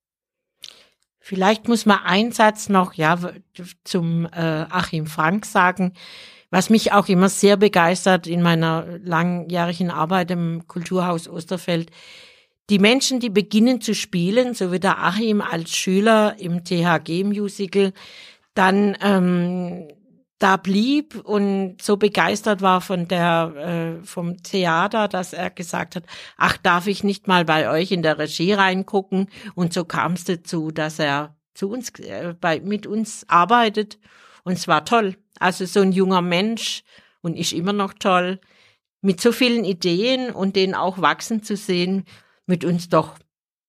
Vielleicht 1.25 1.69
muss 1.69 1.85
man 1.85 1.99
einen 1.99 2.33
Satz 2.33 2.67
noch 2.67 2.95
ja 2.95 3.17
zum 3.85 4.25
äh, 4.25 4.65
Achim 4.69 5.07
Frank 5.07 5.45
sagen, 5.45 5.93
was 6.49 6.69
mich 6.69 6.91
auch 6.91 7.07
immer 7.07 7.29
sehr 7.29 7.55
begeistert 7.55 8.27
in 8.27 8.41
meiner 8.41 8.99
langjährigen 9.01 9.89
Arbeit 9.89 10.31
im 10.31 10.67
Kulturhaus 10.67 11.29
Osterfeld. 11.29 11.91
Die 12.69 12.77
Menschen, 12.77 13.21
die 13.21 13.29
beginnen 13.29 13.79
zu 13.79 13.95
spielen, 13.95 14.53
so 14.53 14.73
wie 14.73 14.81
der 14.81 15.01
Achim 15.01 15.39
als 15.39 15.73
Schüler 15.73 16.35
im 16.39 16.65
THG-Musical, 16.65 17.93
dann 18.53 18.97
ähm, 19.01 19.87
da 20.43 20.57
blieb 20.57 21.15
und 21.23 21.81
so 21.81 21.95
begeistert 21.95 22.61
war 22.61 22.81
von 22.81 23.07
der 23.07 23.99
äh, 24.01 24.05
vom 24.05 24.43
Theater, 24.43 25.07
dass 25.07 25.31
er 25.31 25.49
gesagt 25.49 25.95
hat, 25.95 26.03
ach, 26.35 26.57
darf 26.57 26.87
ich 26.87 27.01
nicht 27.05 27.29
mal 27.29 27.45
bei 27.45 27.69
euch 27.69 27.93
in 27.93 28.03
der 28.03 28.19
Regie 28.19 28.51
reingucken? 28.51 29.29
Und 29.55 29.71
so 29.71 29.85
kam 29.85 30.13
es 30.13 30.25
dazu, 30.25 30.71
dass 30.71 30.99
er 30.99 31.37
zu 31.53 31.69
uns 31.69 31.91
äh, 31.99 32.35
bei 32.39 32.59
mit 32.59 32.85
uns 32.85 33.25
arbeitet 33.29 33.99
und 34.43 34.53
es 34.53 34.67
war 34.67 34.83
toll. 34.83 35.15
Also 35.39 35.65
so 35.65 35.79
ein 35.79 35.93
junger 35.93 36.21
Mensch 36.21 36.83
und 37.21 37.37
ist 37.37 37.53
immer 37.53 37.73
noch 37.73 37.93
toll 37.93 38.41
mit 38.99 39.21
so 39.21 39.31
vielen 39.31 39.63
Ideen 39.63 40.29
und 40.29 40.57
den 40.57 40.75
auch 40.75 40.99
wachsen 40.99 41.41
zu 41.41 41.55
sehen 41.55 42.03
mit 42.45 42.65
uns 42.65 42.89
doch 42.89 43.17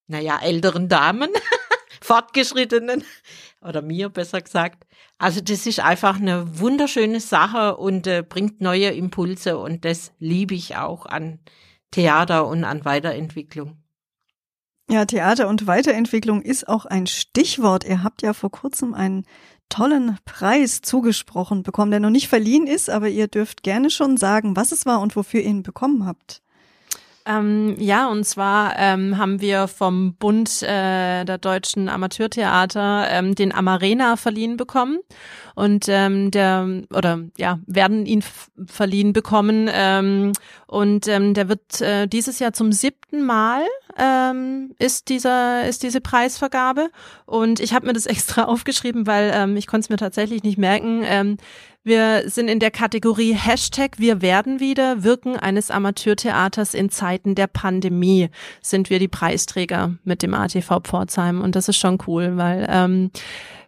naja 0.09 0.41
älteren 0.43 0.89
Damen, 0.89 1.31
fortgeschrittenen 2.05 3.03
oder 3.63 3.83
mir 3.83 4.11
besser 4.11 4.41
gesagt. 4.41 4.87
Also 5.19 5.41
das 5.41 5.67
ist 5.67 5.81
einfach 5.81 6.21
eine 6.21 6.59
wunderschöne 6.61 7.21
Sache 7.21 7.77
und 7.77 8.07
äh, 8.07 8.23
bringt 8.23 8.61
neue 8.61 8.91
Impulse 8.91 9.59
und 9.59 9.85
das 9.85 10.13
liebe 10.19 10.55
ich 10.55 10.77
auch 10.77 11.07
an 11.07 11.39
Theater 11.91 12.47
und 12.47 12.65
an 12.65 12.85
Weiterentwicklung. 12.85 13.79
Ja, 14.91 15.07
Theater 15.07 15.49
und 15.49 15.67
Weiterentwicklung 15.67 16.43
ist 16.43 16.69
auch 16.69 16.85
ein 16.85 17.07
Stichwort. 17.07 17.85
Ihr 17.85 18.03
habt 18.03 18.21
ja 18.21 18.35
vor 18.35 18.51
kurzem 18.51 18.93
einen 18.93 19.25
tollen 19.71 20.19
Preis 20.27 20.83
zugesprochen 20.83 21.63
bekommen, 21.63 21.91
der 21.91 22.01
noch 22.01 22.11
nicht 22.11 22.29
verliehen 22.29 22.67
ist, 22.67 22.91
aber 22.91 23.09
ihr 23.09 23.29
dürft 23.29 23.63
gerne 23.63 23.89
schon 23.89 24.19
sagen, 24.19 24.57
was 24.57 24.73
es 24.73 24.85
war 24.85 25.01
und 25.01 25.17
wofür 25.17 25.41
ihr 25.41 25.47
ihn 25.47 25.63
bekommen 25.63 26.05
habt. 26.05 26.43
Ähm, 27.27 27.77
ja, 27.79 28.09
und 28.09 28.25
zwar 28.25 28.75
ähm, 28.79 29.17
haben 29.17 29.41
wir 29.41 29.67
vom 29.67 30.15
Bund 30.15 30.63
äh, 30.63 31.25
der 31.25 31.39
deutschen 31.39 31.89
Amateurtheater 31.89 33.07
ähm, 33.09 33.35
den 33.35 33.55
Amarena 33.55 34.17
verliehen 34.17 34.59
bekommen. 34.59 34.99
Und 35.55 35.87
ähm, 35.89 36.31
der 36.31 36.83
oder 36.93 37.21
ja 37.39 37.61
werden 37.67 38.05
ihn 38.05 38.23
verliehen 38.67 39.13
bekommen. 39.15 39.71
Ähm, 39.73 40.33
und 40.67 41.09
ähm, 41.09 41.33
der 41.33 41.49
wird 41.49 41.81
äh, 41.81 42.07
dieses 42.07 42.41
Jahr 42.41 42.53
zum 42.53 42.73
siebten 42.73 43.25
Mal 43.25 43.63
ähm, 43.97 44.75
ist 44.79 45.09
dieser 45.09 45.67
ist 45.67 45.83
diese 45.83 46.03
Preisvergabe. 46.03 46.91
Und 47.25 47.59
ich 47.61 47.73
habe 47.73 47.87
mir 47.87 47.95
das 47.95 48.07
extra 48.15 48.45
aufgeschrieben, 48.45 49.07
weil 49.07 49.33
ähm, 49.35 49.57
ich 49.57 49.67
konnte 49.67 49.87
es 49.87 49.91
mir 49.91 49.97
tatsächlich 49.97 50.43
nicht 50.43 50.59
merken. 50.59 51.03
Ähm, 51.05 51.39
wir 51.85 52.31
sind 52.31 52.49
in 52.49 52.61
der 52.61 52.71
Kategorie 52.71 53.35
Hashtag 53.35 53.99
Wir 53.99 54.23
werden 54.23 54.59
wieder 54.59 55.05
Wirken 55.05 55.37
eines 55.37 55.71
Amateurtheaters 55.71 56.73
in 56.73 56.89
Zeiten 56.89 57.35
der 57.35 57.47
Pandemie 57.47 58.31
sind 58.63 58.89
wir 58.89 58.99
die 58.99 59.09
Preisträger 59.09 59.95
mit 60.03 60.23
dem 60.23 60.33
ATV 60.33 60.81
Pforzheim. 60.83 61.43
Und 61.43 61.57
das 61.57 61.69
ist 61.69 61.77
schon 61.77 61.99
cool, 62.07 62.39
weil 62.39 62.67
ähm, 62.71 63.11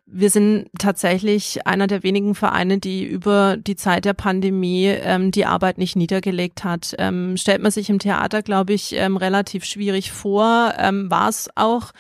wir 0.09 0.31
sind 0.31 0.69
tatsächlich 0.79 1.67
einer 1.67 1.89
der 1.89 2.05
wenigen 2.05 2.37
Vereine, 2.37 2.79
die 2.79 3.05
über 3.05 3.57
die 3.57 3.75
Zeit 3.75 4.05
der 4.05 4.15
Pandemie 4.15 4.87
ähm, 4.87 5.33
die 5.33 5.47
Arbeit 5.47 5.79
nicht 5.79 5.97
niedergelegt 5.97 6.63
hat. 6.63 6.95
Ähm, 6.99 7.37
stellt 7.37 7.61
man 7.61 7.73
sich 7.73 7.91
im 7.91 7.99
Theater, 7.99 8.43
glaube 8.43 8.73
ich, 8.73 8.95
ähm, 8.95 9.17
relativ 9.17 9.65
schwierig 9.65 10.13
vor. 10.13 10.75
Ähm, 10.79 11.11
War 11.11 11.29
es 11.29 11.51
auch. 11.57 11.91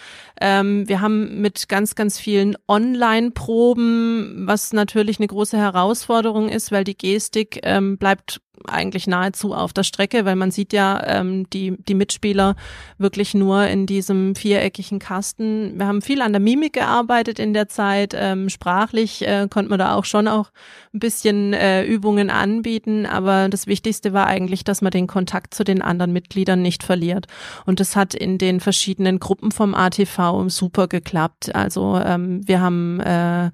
Ähm, 0.40 0.88
wir 0.88 1.00
haben 1.00 1.40
mit 1.40 1.68
ganz, 1.68 1.96
ganz 1.96 2.20
vielen 2.20 2.56
Online-Proben, 2.68 4.44
was 4.46 4.72
natürlich 4.72 5.18
eine 5.18 5.26
große 5.26 5.58
Herausforderung 5.58 6.48
ist, 6.48 6.70
weil 6.70 6.84
die 6.84 6.96
Gestik 6.96 7.58
ähm, 7.64 7.98
bleibt 7.98 8.40
eigentlich 8.66 9.06
nahezu 9.06 9.54
auf 9.54 9.72
der 9.72 9.82
Strecke, 9.82 10.24
weil 10.24 10.36
man 10.36 10.50
sieht 10.50 10.72
ja 10.72 11.02
ähm, 11.06 11.48
die, 11.50 11.76
die 11.76 11.94
Mitspieler 11.94 12.56
wirklich 12.98 13.34
nur 13.34 13.66
in 13.66 13.86
diesem 13.86 14.34
viereckigen 14.34 14.98
Kasten. 14.98 15.78
Wir 15.78 15.86
haben 15.86 16.02
viel 16.02 16.22
an 16.22 16.32
der 16.32 16.40
Mimik 16.40 16.74
gearbeitet 16.74 17.38
in 17.38 17.52
der 17.52 17.68
Zeit. 17.68 18.14
Ähm, 18.16 18.48
sprachlich 18.48 19.26
äh, 19.26 19.46
konnte 19.50 19.70
man 19.70 19.78
da 19.78 19.94
auch 19.94 20.04
schon 20.04 20.28
auch 20.28 20.50
ein 20.94 20.98
bisschen 20.98 21.52
äh, 21.52 21.84
Übungen 21.84 22.30
anbieten, 22.30 23.06
aber 23.06 23.48
das 23.48 23.66
Wichtigste 23.66 24.12
war 24.12 24.26
eigentlich, 24.26 24.64
dass 24.64 24.82
man 24.82 24.90
den 24.90 25.06
Kontakt 25.06 25.54
zu 25.54 25.64
den 25.64 25.82
anderen 25.82 26.12
Mitgliedern 26.12 26.62
nicht 26.62 26.82
verliert. 26.82 27.26
Und 27.64 27.80
das 27.80 27.96
hat 27.96 28.14
in 28.14 28.38
den 28.38 28.60
verschiedenen 28.60 29.20
Gruppen 29.20 29.52
vom 29.52 29.74
ATV 29.74 30.48
super 30.48 30.88
geklappt. 30.88 31.54
Also 31.54 32.00
ähm, 32.04 32.46
wir 32.46 32.60
haben 32.60 33.00
äh, 33.00 33.50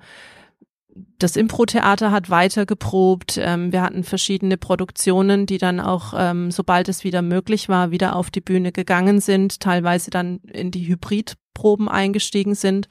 das 1.18 1.36
Impro-Theater 1.36 2.10
hat 2.10 2.30
weiter 2.30 2.66
geprobt. 2.66 3.38
Ähm, 3.40 3.72
wir 3.72 3.82
hatten 3.82 4.04
verschiedene 4.04 4.56
Produktionen, 4.56 5.46
die 5.46 5.58
dann 5.58 5.80
auch, 5.80 6.14
ähm, 6.16 6.50
sobald 6.50 6.88
es 6.88 7.04
wieder 7.04 7.22
möglich 7.22 7.68
war, 7.68 7.90
wieder 7.90 8.16
auf 8.16 8.30
die 8.30 8.40
Bühne 8.40 8.72
gegangen 8.72 9.20
sind, 9.20 9.60
teilweise 9.60 10.10
dann 10.10 10.40
in 10.52 10.70
die 10.70 10.86
Hybrid 10.86 11.36
Proben 11.54 11.88
eingestiegen 11.88 12.54
sind. 12.54 12.88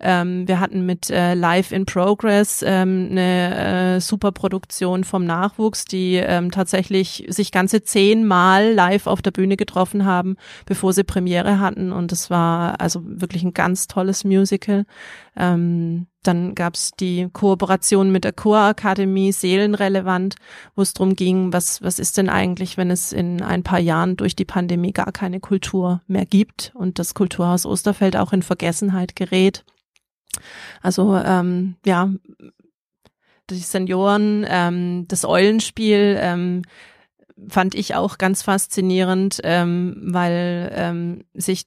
Ähm, 0.00 0.46
wir 0.46 0.60
hatten 0.60 0.86
mit 0.86 1.10
äh, 1.10 1.34
Live 1.34 1.72
in 1.72 1.84
Progress 1.84 2.62
ähm, 2.66 3.08
eine 3.10 3.96
äh, 3.96 4.00
super 4.00 4.32
Produktion 4.32 5.04
vom 5.04 5.24
Nachwuchs, 5.24 5.84
die 5.84 6.14
ähm, 6.14 6.50
tatsächlich 6.50 7.26
sich 7.28 7.50
ganze 7.50 7.82
zehnmal 7.82 8.72
live 8.72 9.06
auf 9.06 9.20
der 9.20 9.32
Bühne 9.32 9.56
getroffen 9.56 10.04
haben, 10.04 10.36
bevor 10.66 10.92
sie 10.92 11.04
Premiere 11.04 11.58
hatten. 11.58 11.92
Und 11.92 12.12
das 12.12 12.30
war 12.30 12.80
also 12.80 13.02
wirklich 13.04 13.42
ein 13.42 13.54
ganz 13.54 13.88
tolles 13.88 14.24
Musical. 14.24 14.86
Ähm, 15.36 16.06
dann 16.22 16.54
gab's 16.54 16.92
die 16.92 17.28
Kooperation 17.32 18.10
mit 18.10 18.24
der 18.24 18.32
Chorakademie 18.32 19.32
Seelenrelevant, 19.32 20.36
wo 20.74 20.82
es 20.82 20.94
darum 20.94 21.16
ging, 21.16 21.52
was, 21.52 21.82
was 21.82 21.98
ist 21.98 22.16
denn 22.16 22.28
eigentlich, 22.28 22.76
wenn 22.76 22.90
es 22.90 23.12
in 23.12 23.42
ein 23.42 23.62
paar 23.62 23.80
Jahren 23.80 24.16
durch 24.16 24.34
die 24.36 24.44
Pandemie 24.44 24.92
gar 24.92 25.12
keine 25.12 25.40
Kultur 25.40 26.02
mehr 26.06 26.24
gibt 26.24 26.72
und 26.74 26.98
das 26.98 27.14
Kulturhaus 27.14 27.66
Osterfeld 27.66 28.16
auch 28.16 28.32
in 28.32 28.42
Vergessenheit 28.42 29.16
gerät. 29.16 29.64
Also 30.82 31.16
ähm, 31.16 31.76
ja, 31.84 32.10
die 33.50 33.58
Senioren, 33.58 34.46
ähm, 34.48 35.06
das 35.08 35.24
Eulenspiel, 35.24 36.16
ähm, 36.20 36.62
fand 37.48 37.74
ich 37.74 37.94
auch 37.94 38.18
ganz 38.18 38.42
faszinierend, 38.42 39.40
ähm, 39.44 39.96
weil 40.04 40.72
ähm, 40.74 41.24
sich 41.34 41.66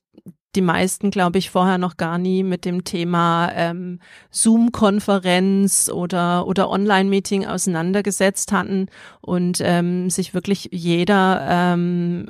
die 0.57 0.61
meisten, 0.61 1.11
glaube 1.11 1.37
ich, 1.37 1.51
vorher 1.51 1.77
noch 1.77 1.95
gar 1.95 2.17
nie 2.17 2.43
mit 2.43 2.65
dem 2.65 2.83
Thema 2.83 3.51
ähm, 3.53 3.99
Zoom-Konferenz 4.31 5.89
oder, 5.93 6.47
oder 6.47 6.69
Online-Meeting 6.69 7.45
auseinandergesetzt 7.45 8.51
hatten 8.51 8.87
und 9.21 9.59
ähm, 9.61 10.09
sich 10.09 10.33
wirklich 10.33 10.69
jeder 10.71 11.45
ähm, 11.47 12.27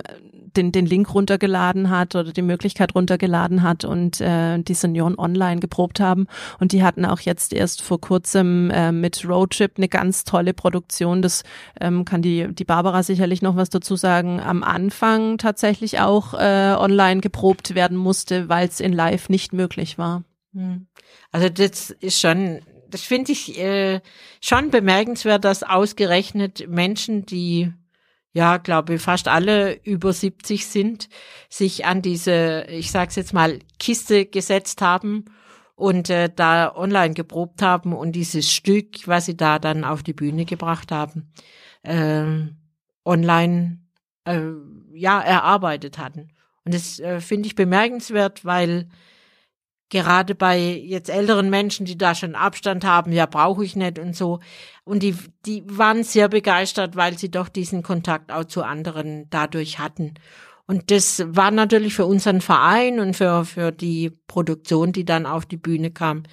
den, 0.56 0.72
den 0.72 0.86
Link 0.86 1.14
runtergeladen 1.14 1.90
hat 1.90 2.16
oder 2.16 2.32
die 2.32 2.42
Möglichkeit 2.42 2.96
runtergeladen 2.96 3.64
hat 3.64 3.86
und 3.86 4.22
äh, 4.22 4.60
die 4.60 4.74
Senioren 4.74 5.18
online 5.18 5.60
geprobt 5.60 6.00
haben. 6.00 6.28
Und 6.60 6.72
die 6.72 6.84
hatten 6.84 7.06
auch 7.06 7.20
jetzt 7.20 7.54
erst 7.54 7.82
vor 7.82 8.00
kurzem 8.00 8.70
äh, 8.72 8.92
mit 8.92 9.28
Roadtrip 9.28 9.74
eine 9.78 9.88
ganz 9.88 10.24
tolle 10.24 10.54
Produktion. 10.54 11.22
Das 11.22 11.44
ähm, 11.82 12.06
kann 12.06 12.22
die, 12.22 12.54
die 12.54 12.66
Barbara 12.66 13.04
sicherlich 13.04 13.42
noch 13.42 13.56
was 13.56 13.70
dazu 13.70 13.96
sagen. 13.96 14.40
Am 14.40 14.64
Anfang 14.64 15.38
tatsächlich 15.38 16.00
auch 16.00 16.34
äh, 16.34 16.76
online 16.78 17.22
geprobt 17.22 17.76
werden 17.76 17.98
musste, 17.98 18.50
weil 18.50 18.68
es 18.68 18.80
in 18.80 18.94
Live 18.94 19.30
nicht 19.30 19.54
möglich 19.54 19.98
war. 19.98 20.24
Hm. 20.54 20.88
Also 21.32 21.50
das 21.50 21.92
ist 21.92 22.20
schon 22.20 22.62
das 22.90 23.02
finde 23.02 23.34
ich 23.34 23.60
äh, 23.60 24.00
schon 24.42 24.70
bemerkenswert, 24.70 25.44
dass 25.44 25.64
ausgerechnet 25.64 26.70
Menschen, 26.70 27.26
die 27.26 27.74
ja, 28.38 28.58
glaube 28.58 29.00
fast 29.00 29.28
alle 29.28 29.84
über 29.84 30.14
70 30.14 30.68
sind, 30.68 31.10
sich 31.50 31.86
an 31.86 32.04
diese, 32.04 32.68
ich 32.70 32.92
sag's 32.92 33.16
jetzt 33.16 33.34
mal, 33.34 33.58
Kiste 33.80 34.28
gesetzt 34.28 34.84
haben 34.84 35.26
und 35.74 36.12
äh, 36.12 36.30
da 36.34 36.76
online 36.76 37.16
geprobt 37.16 37.64
haben 37.64 37.94
und 37.94 38.12
dieses 38.12 38.54
Stück, 38.54 39.08
was 39.08 39.26
sie 39.26 39.36
da 39.36 39.58
dann 39.58 39.84
auf 39.84 40.04
die 40.04 40.14
Bühne 40.14 40.46
gebracht 40.46 40.92
haben, 40.92 41.32
äh, 41.82 42.26
online 43.04 43.80
äh, 44.26 44.42
ja 44.94 45.20
erarbeitet 45.20 45.98
hatten. 45.98 46.28
Und 46.64 46.76
das 46.76 47.00
äh, 47.00 47.22
finde 47.22 47.48
ich 47.48 47.56
bemerkenswert, 47.56 48.46
weil 48.46 48.88
gerade 49.90 50.36
bei 50.36 50.60
jetzt 50.60 51.10
älteren 51.10 51.50
Menschen, 51.50 51.86
die 51.86 51.98
da 51.98 52.16
schon 52.16 52.36
Abstand 52.36 52.86
haben, 52.86 53.12
ja, 53.12 53.26
brauche 53.26 53.64
ich 53.64 53.76
nicht 53.76 54.00
und 54.00 54.16
so. 54.16 54.40
Und 54.84 55.04
die, 55.04 55.16
die 55.46 55.64
waren 55.66 56.04
sehr 56.04 56.30
begeistert, 56.30 56.96
weil 56.96 57.18
sie 57.18 57.32
doch 57.32 57.50
diesen 57.50 57.84
Kontakt 57.84 58.32
auch 58.32 58.46
zu 58.46 58.64
anderen 58.64 59.28
dadurch 59.30 59.80
hatten. 59.80 60.16
Und 60.66 60.92
das 60.92 61.24
war 61.26 61.52
natürlich 61.52 61.94
für 61.94 62.06
unseren 62.06 62.42
Verein 62.42 63.00
und 63.00 63.16
für, 63.16 63.46
für 63.46 63.72
die 63.72 64.12
Produktion, 64.28 64.92
die 64.92 65.06
dann 65.06 65.26
auf 65.26 65.46
die 65.46 65.58
Bühne 65.58 65.92
kam, 65.92 66.24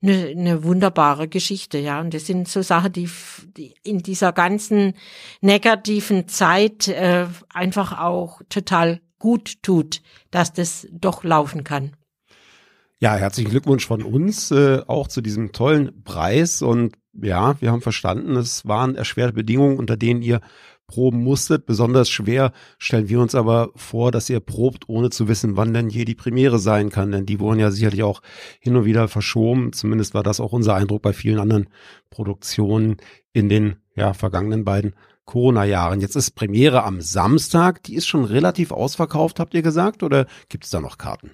eine, 0.00 0.28
eine 0.28 0.64
wunderbare 0.64 1.28
Geschichte, 1.28 1.78
ja. 1.78 2.00
Und 2.00 2.14
das 2.14 2.26
sind 2.26 2.48
so 2.48 2.62
Sachen, 2.62 2.92
die, 2.92 3.08
die 3.56 3.74
in 3.82 3.98
dieser 3.98 4.32
ganzen 4.32 4.94
negativen 5.40 6.28
Zeit 6.28 6.88
äh, 6.88 7.26
einfach 7.52 7.98
auch 7.98 8.40
total 8.48 9.00
gut 9.18 9.62
tut, 9.62 10.02
dass 10.30 10.52
das 10.52 10.86
doch 10.90 11.24
laufen 11.24 11.64
kann. 11.64 11.96
Ja, 13.02 13.16
herzlichen 13.16 13.50
Glückwunsch 13.50 13.84
von 13.84 14.04
uns 14.04 14.52
äh, 14.52 14.80
auch 14.86 15.08
zu 15.08 15.22
diesem 15.22 15.50
tollen 15.50 16.04
Preis. 16.04 16.62
Und 16.62 16.94
ja, 17.20 17.60
wir 17.60 17.72
haben 17.72 17.80
verstanden, 17.80 18.36
es 18.36 18.64
waren 18.64 18.94
erschwerte 18.94 19.32
Bedingungen, 19.32 19.76
unter 19.76 19.96
denen 19.96 20.22
ihr 20.22 20.40
proben 20.86 21.20
musstet. 21.24 21.66
Besonders 21.66 22.08
schwer 22.08 22.52
stellen 22.78 23.08
wir 23.08 23.18
uns 23.18 23.34
aber 23.34 23.70
vor, 23.74 24.12
dass 24.12 24.30
ihr 24.30 24.38
probt, 24.38 24.88
ohne 24.88 25.10
zu 25.10 25.26
wissen, 25.26 25.56
wann 25.56 25.74
denn 25.74 25.88
je 25.88 26.04
die 26.04 26.14
Premiere 26.14 26.60
sein 26.60 26.90
kann. 26.90 27.10
Denn 27.10 27.26
die 27.26 27.40
wurden 27.40 27.58
ja 27.58 27.72
sicherlich 27.72 28.04
auch 28.04 28.22
hin 28.60 28.76
und 28.76 28.84
wieder 28.84 29.08
verschoben. 29.08 29.72
Zumindest 29.72 30.14
war 30.14 30.22
das 30.22 30.38
auch 30.38 30.52
unser 30.52 30.76
Eindruck 30.76 31.02
bei 31.02 31.12
vielen 31.12 31.40
anderen 31.40 31.70
Produktionen 32.08 32.98
in 33.32 33.48
den 33.48 33.78
ja, 33.96 34.14
vergangenen 34.14 34.64
beiden 34.64 34.94
Corona-Jahren. 35.24 36.00
Jetzt 36.00 36.14
ist 36.14 36.36
Premiere 36.36 36.84
am 36.84 37.00
Samstag. 37.00 37.82
Die 37.82 37.96
ist 37.96 38.06
schon 38.06 38.24
relativ 38.24 38.70
ausverkauft, 38.70 39.40
habt 39.40 39.54
ihr 39.54 39.62
gesagt, 39.62 40.04
oder 40.04 40.26
gibt 40.48 40.62
es 40.62 40.70
da 40.70 40.80
noch 40.80 40.98
Karten? 40.98 41.32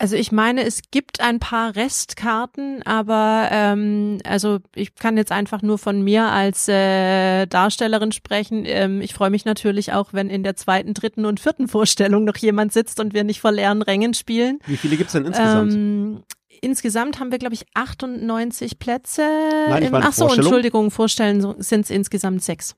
Also 0.00 0.16
ich 0.16 0.32
meine, 0.32 0.64
es 0.64 0.80
gibt 0.90 1.20
ein 1.20 1.40
paar 1.40 1.76
Restkarten, 1.76 2.82
aber 2.86 3.48
ähm, 3.50 4.16
also 4.24 4.60
ich 4.74 4.94
kann 4.94 5.18
jetzt 5.18 5.30
einfach 5.30 5.60
nur 5.60 5.76
von 5.76 6.00
mir 6.00 6.24
als 6.24 6.68
äh, 6.68 7.44
Darstellerin 7.44 8.10
sprechen. 8.10 8.64
Ähm, 8.64 9.02
ich 9.02 9.12
freue 9.12 9.28
mich 9.28 9.44
natürlich 9.44 9.92
auch, 9.92 10.14
wenn 10.14 10.30
in 10.30 10.42
der 10.42 10.56
zweiten, 10.56 10.94
dritten 10.94 11.26
und 11.26 11.38
vierten 11.38 11.68
Vorstellung 11.68 12.24
noch 12.24 12.38
jemand 12.38 12.72
sitzt 12.72 12.98
und 12.98 13.12
wir 13.12 13.24
nicht 13.24 13.42
vor 13.42 13.52
leeren 13.52 13.82
Rängen 13.82 14.14
spielen. 14.14 14.58
Wie 14.64 14.78
viele 14.78 14.96
gibt's 14.96 15.12
denn 15.12 15.26
insgesamt? 15.26 15.74
Ähm, 15.74 16.22
insgesamt 16.62 17.20
haben 17.20 17.30
wir, 17.30 17.38
glaube 17.38 17.54
ich, 17.54 17.66
98 17.74 18.78
Plätze. 18.78 19.28
Nein, 19.68 19.82
ich 19.82 19.90
meine 19.90 20.06
ach 20.06 20.14
so. 20.14 20.28
Entschuldigung, 20.32 20.90
Vorstellen 20.90 21.56
sind 21.58 21.84
es 21.84 21.90
insgesamt 21.90 22.42
sechs. 22.42 22.74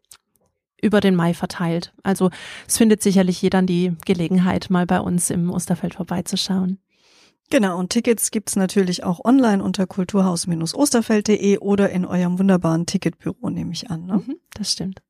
Über 0.83 1.01
den 1.01 1.15
Mai 1.15 1.35
verteilt. 1.35 1.93
Also 2.03 2.31
es 2.67 2.79
findet 2.79 3.01
sicherlich 3.01 3.41
jeder 3.41 3.63
die 3.63 3.93
Gelegenheit, 4.07 4.71
mal 4.71 4.87
bei 4.87 4.99
uns 4.99 5.31
im 5.31 5.51
Osterfeld 5.51 5.95
vorbeizuschauen. 5.95 6.81
Genau, 7.53 7.79
und 7.79 7.91
Tickets 7.91 8.31
gibt's 8.31 8.57
natürlich 8.57 9.05
auch 9.05 9.23
online 9.27 9.63
unter 9.63 9.87
kulturhaus-osterfeld.de 9.87 11.59
oder 11.59 11.91
in 11.91 12.07
eurem 12.07 12.39
wunderbaren 12.39 12.87
Ticketbüro, 12.87 13.51
nehme 13.51 13.73
ich 13.73 13.91
an. 13.91 14.07
Ne? 14.07 14.23
Mhm, 14.27 14.37
das 14.55 14.73
stimmt. 14.73 15.03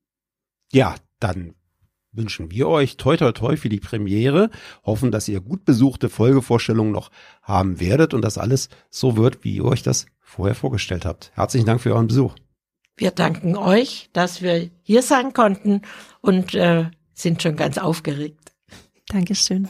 Ja, 0.69 0.95
dann 1.21 1.55
wünschen 2.11 2.51
wir 2.51 2.67
euch 2.67 2.97
toi 2.97 3.15
toi 3.15 3.31
toi 3.31 3.55
für 3.55 3.69
die 3.69 3.79
Premiere, 3.79 4.49
hoffen, 4.85 5.09
dass 5.09 5.29
ihr 5.29 5.39
gut 5.39 5.63
besuchte 5.63 6.09
Folgevorstellungen 6.09 6.91
noch 6.91 7.11
haben 7.41 7.79
werdet 7.79 8.13
und 8.13 8.21
dass 8.21 8.37
alles 8.37 8.67
so 8.89 9.15
wird, 9.15 9.45
wie 9.45 9.55
ihr 9.55 9.65
euch 9.65 9.81
das 9.81 10.07
vorher 10.19 10.53
vorgestellt 10.53 11.05
habt. 11.05 11.31
Herzlichen 11.35 11.65
Dank 11.65 11.79
für 11.79 11.93
euren 11.93 12.07
Besuch. 12.07 12.35
Wir 12.97 13.11
danken 13.11 13.55
euch, 13.55 14.09
dass 14.11 14.41
wir 14.41 14.69
hier 14.81 15.01
sein 15.01 15.31
konnten 15.31 15.83
und 16.19 16.55
äh, 16.55 16.87
sind 17.13 17.41
schon 17.41 17.55
ganz 17.55 17.77
aufgeregt. 17.77 18.51
Dankeschön. 19.07 19.69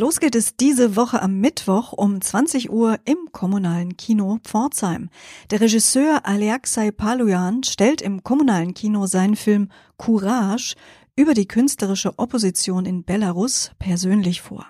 Los 0.00 0.18
geht 0.18 0.34
es 0.34 0.56
diese 0.56 0.96
Woche 0.96 1.20
am 1.20 1.40
Mittwoch 1.40 1.92
um 1.92 2.22
20 2.22 2.70
Uhr 2.70 2.98
im 3.04 3.18
kommunalen 3.32 3.98
Kino 3.98 4.38
Pforzheim. 4.42 5.10
Der 5.50 5.60
Regisseur 5.60 6.24
Alexei 6.24 6.90
Palujan 6.90 7.64
stellt 7.64 8.00
im 8.00 8.22
kommunalen 8.22 8.72
Kino 8.72 9.04
seinen 9.04 9.36
Film 9.36 9.68
Courage 9.98 10.74
über 11.16 11.34
die 11.34 11.46
künstlerische 11.46 12.18
Opposition 12.18 12.86
in 12.86 13.04
Belarus 13.04 13.72
persönlich 13.78 14.40
vor. 14.40 14.64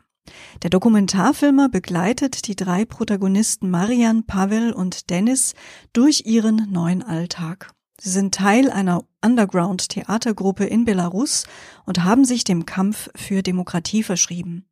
Der 0.65 0.71
Dokumentarfilmer 0.71 1.69
begleitet 1.69 2.49
die 2.49 2.57
drei 2.57 2.85
Protagonisten 2.85 3.71
Marian, 3.71 4.27
Pavel 4.27 4.73
und 4.73 5.11
Dennis 5.11 5.55
durch 5.93 6.25
ihren 6.27 6.73
neuen 6.73 7.05
Alltag. 7.05 7.71
Sie 8.03 8.09
sind 8.09 8.35
Teil 8.35 8.71
einer 8.71 9.05
Underground-Theatergruppe 9.23 10.65
in 10.65 10.87
Belarus 10.87 11.45
und 11.85 12.03
haben 12.03 12.25
sich 12.25 12.45
dem 12.45 12.65
Kampf 12.65 13.11
für 13.15 13.43
Demokratie 13.43 14.03
verschrieben. 14.03 14.65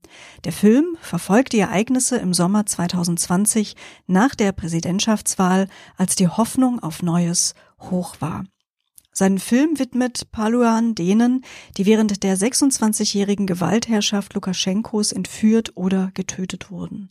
Der 0.44 0.52
Film 0.52 0.96
verfolgt 1.02 1.52
die 1.52 1.58
Ereignisse 1.58 2.16
im 2.16 2.32
Sommer 2.32 2.64
2020 2.64 3.76
nach 4.06 4.34
der 4.34 4.52
Präsidentschaftswahl, 4.52 5.68
als 5.98 6.16
die 6.16 6.28
Hoffnung 6.28 6.82
auf 6.82 7.02
Neues 7.02 7.52
hoch 7.78 8.16
war. 8.20 8.44
Seinen 9.18 9.40
Film 9.40 9.80
widmet 9.80 10.30
Paluan 10.30 10.94
denen, 10.94 11.44
die 11.76 11.86
während 11.86 12.22
der 12.22 12.38
26-jährigen 12.38 13.48
Gewaltherrschaft 13.48 14.34
Lukaschenkos 14.34 15.10
entführt 15.10 15.72
oder 15.74 16.12
getötet 16.14 16.70
wurden. 16.70 17.08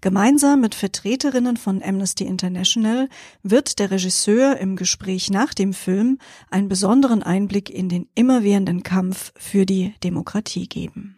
Gemeinsam 0.00 0.62
mit 0.62 0.74
Vertreterinnen 0.74 1.58
von 1.58 1.82
Amnesty 1.82 2.24
International 2.24 3.10
wird 3.42 3.78
der 3.78 3.90
Regisseur 3.90 4.56
im 4.56 4.74
Gespräch 4.74 5.28
nach 5.28 5.52
dem 5.52 5.74
Film 5.74 6.16
einen 6.48 6.70
besonderen 6.70 7.22
Einblick 7.22 7.68
in 7.68 7.90
den 7.90 8.08
immerwährenden 8.14 8.82
Kampf 8.82 9.34
für 9.36 9.66
die 9.66 9.92
Demokratie 10.02 10.66
geben. 10.66 11.16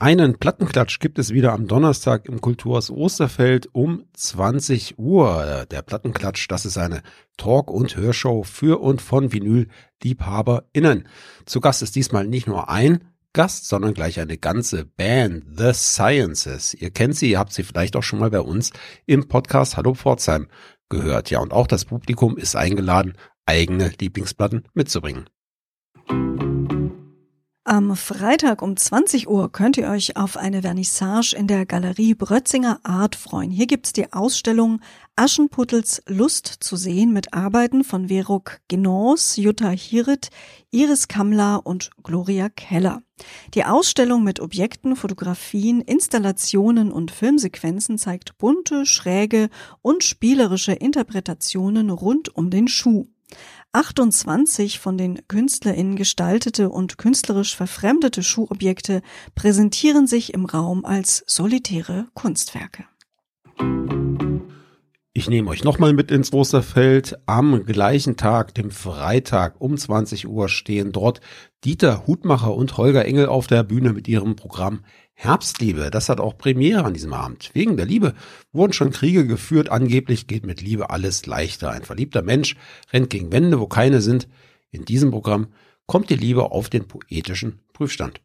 Einen 0.00 0.38
Plattenklatsch 0.38 1.00
gibt 1.00 1.18
es 1.18 1.32
wieder 1.32 1.52
am 1.52 1.66
Donnerstag 1.66 2.26
im 2.26 2.40
Kulturhaus 2.40 2.88
Osterfeld 2.88 3.68
um 3.72 4.04
20 4.12 4.96
Uhr. 4.96 5.66
Der 5.72 5.82
Plattenklatsch, 5.82 6.46
das 6.48 6.64
ist 6.64 6.78
eine 6.78 7.02
Talk- 7.36 7.68
und 7.68 7.96
Hörshow 7.96 8.44
für 8.44 8.80
und 8.80 9.02
von 9.02 9.32
Vinyl-LiebhaberInnen. 9.32 11.08
Zu 11.46 11.60
Gast 11.60 11.82
ist 11.82 11.96
diesmal 11.96 12.28
nicht 12.28 12.46
nur 12.46 12.68
ein 12.68 13.08
Gast, 13.32 13.66
sondern 13.66 13.92
gleich 13.92 14.20
eine 14.20 14.38
ganze 14.38 14.84
Band, 14.84 15.42
The 15.56 15.72
Sciences. 15.74 16.74
Ihr 16.74 16.92
kennt 16.92 17.16
sie, 17.16 17.32
ihr 17.32 17.40
habt 17.40 17.52
sie 17.52 17.64
vielleicht 17.64 17.96
auch 17.96 18.04
schon 18.04 18.20
mal 18.20 18.30
bei 18.30 18.40
uns 18.40 18.70
im 19.04 19.26
Podcast 19.26 19.76
Hallo 19.76 19.94
Pforzheim 19.94 20.46
gehört. 20.88 21.30
Ja, 21.30 21.40
und 21.40 21.52
auch 21.52 21.66
das 21.66 21.86
Publikum 21.86 22.36
ist 22.36 22.54
eingeladen, 22.54 23.14
eigene 23.46 23.90
Lieblingsplatten 24.00 24.62
mitzubringen. 24.74 25.28
Am 27.70 27.94
Freitag 27.96 28.62
um 28.62 28.78
20 28.78 29.28
Uhr 29.28 29.52
könnt 29.52 29.76
ihr 29.76 29.90
euch 29.90 30.16
auf 30.16 30.38
eine 30.38 30.62
Vernissage 30.62 31.36
in 31.36 31.46
der 31.46 31.66
Galerie 31.66 32.14
Brötzinger 32.14 32.80
Art 32.82 33.14
freuen. 33.14 33.50
Hier 33.50 33.66
gibt's 33.66 33.92
die 33.92 34.10
Ausstellung 34.10 34.80
Aschenputtels 35.16 36.02
Lust 36.06 36.46
zu 36.46 36.76
sehen 36.76 37.12
mit 37.12 37.34
Arbeiten 37.34 37.84
von 37.84 38.08
Verok 38.08 38.60
Genons, 38.68 39.36
Jutta 39.36 39.68
Hirit, 39.68 40.30
Iris 40.70 41.08
Kammler 41.08 41.66
und 41.66 41.90
Gloria 42.02 42.48
Keller. 42.48 43.02
Die 43.52 43.66
Ausstellung 43.66 44.24
mit 44.24 44.40
Objekten, 44.40 44.96
Fotografien, 44.96 45.82
Installationen 45.82 46.90
und 46.90 47.10
Filmsequenzen 47.10 47.98
zeigt 47.98 48.38
bunte, 48.38 48.86
schräge 48.86 49.50
und 49.82 50.02
spielerische 50.04 50.72
Interpretationen 50.72 51.90
rund 51.90 52.34
um 52.34 52.48
den 52.48 52.66
Schuh. 52.66 53.08
28 53.72 54.78
von 54.78 54.96
den 54.96 55.20
KünstlerInnen 55.28 55.96
gestaltete 55.96 56.70
und 56.70 56.98
künstlerisch 56.98 57.54
verfremdete 57.54 58.22
Schuhobjekte 58.22 59.02
präsentieren 59.34 60.06
sich 60.06 60.32
im 60.32 60.46
Raum 60.46 60.84
als 60.84 61.22
solitäre 61.26 62.08
Kunstwerke. 62.14 62.86
Ich 65.18 65.28
nehme 65.28 65.50
euch 65.50 65.64
nochmal 65.64 65.94
mit 65.94 66.12
ins 66.12 66.32
Osterfeld. 66.32 67.18
Am 67.26 67.64
gleichen 67.64 68.16
Tag, 68.16 68.54
dem 68.54 68.70
Freitag 68.70 69.60
um 69.60 69.76
20 69.76 70.28
Uhr, 70.28 70.48
stehen 70.48 70.92
dort 70.92 71.20
Dieter 71.64 72.06
Hutmacher 72.06 72.54
und 72.54 72.76
Holger 72.76 73.04
Engel 73.04 73.26
auf 73.26 73.48
der 73.48 73.64
Bühne 73.64 73.92
mit 73.92 74.06
ihrem 74.06 74.36
Programm 74.36 74.84
Herbstliebe. 75.14 75.90
Das 75.90 76.08
hat 76.08 76.20
auch 76.20 76.38
Premiere 76.38 76.84
an 76.84 76.94
diesem 76.94 77.12
Abend. 77.12 77.50
Wegen 77.52 77.76
der 77.76 77.86
Liebe 77.86 78.14
wurden 78.52 78.72
schon 78.72 78.92
Kriege 78.92 79.26
geführt. 79.26 79.70
Angeblich 79.70 80.28
geht 80.28 80.46
mit 80.46 80.60
Liebe 80.60 80.90
alles 80.90 81.26
leichter. 81.26 81.72
Ein 81.72 81.82
verliebter 81.82 82.22
Mensch 82.22 82.54
rennt 82.92 83.10
gegen 83.10 83.32
Wände, 83.32 83.58
wo 83.58 83.66
keine 83.66 84.00
sind. 84.00 84.28
In 84.70 84.84
diesem 84.84 85.10
Programm 85.10 85.48
kommt 85.86 86.10
die 86.10 86.14
Liebe 86.14 86.52
auf 86.52 86.70
den 86.70 86.86
poetischen 86.86 87.58
Prüfstand. 87.72 88.20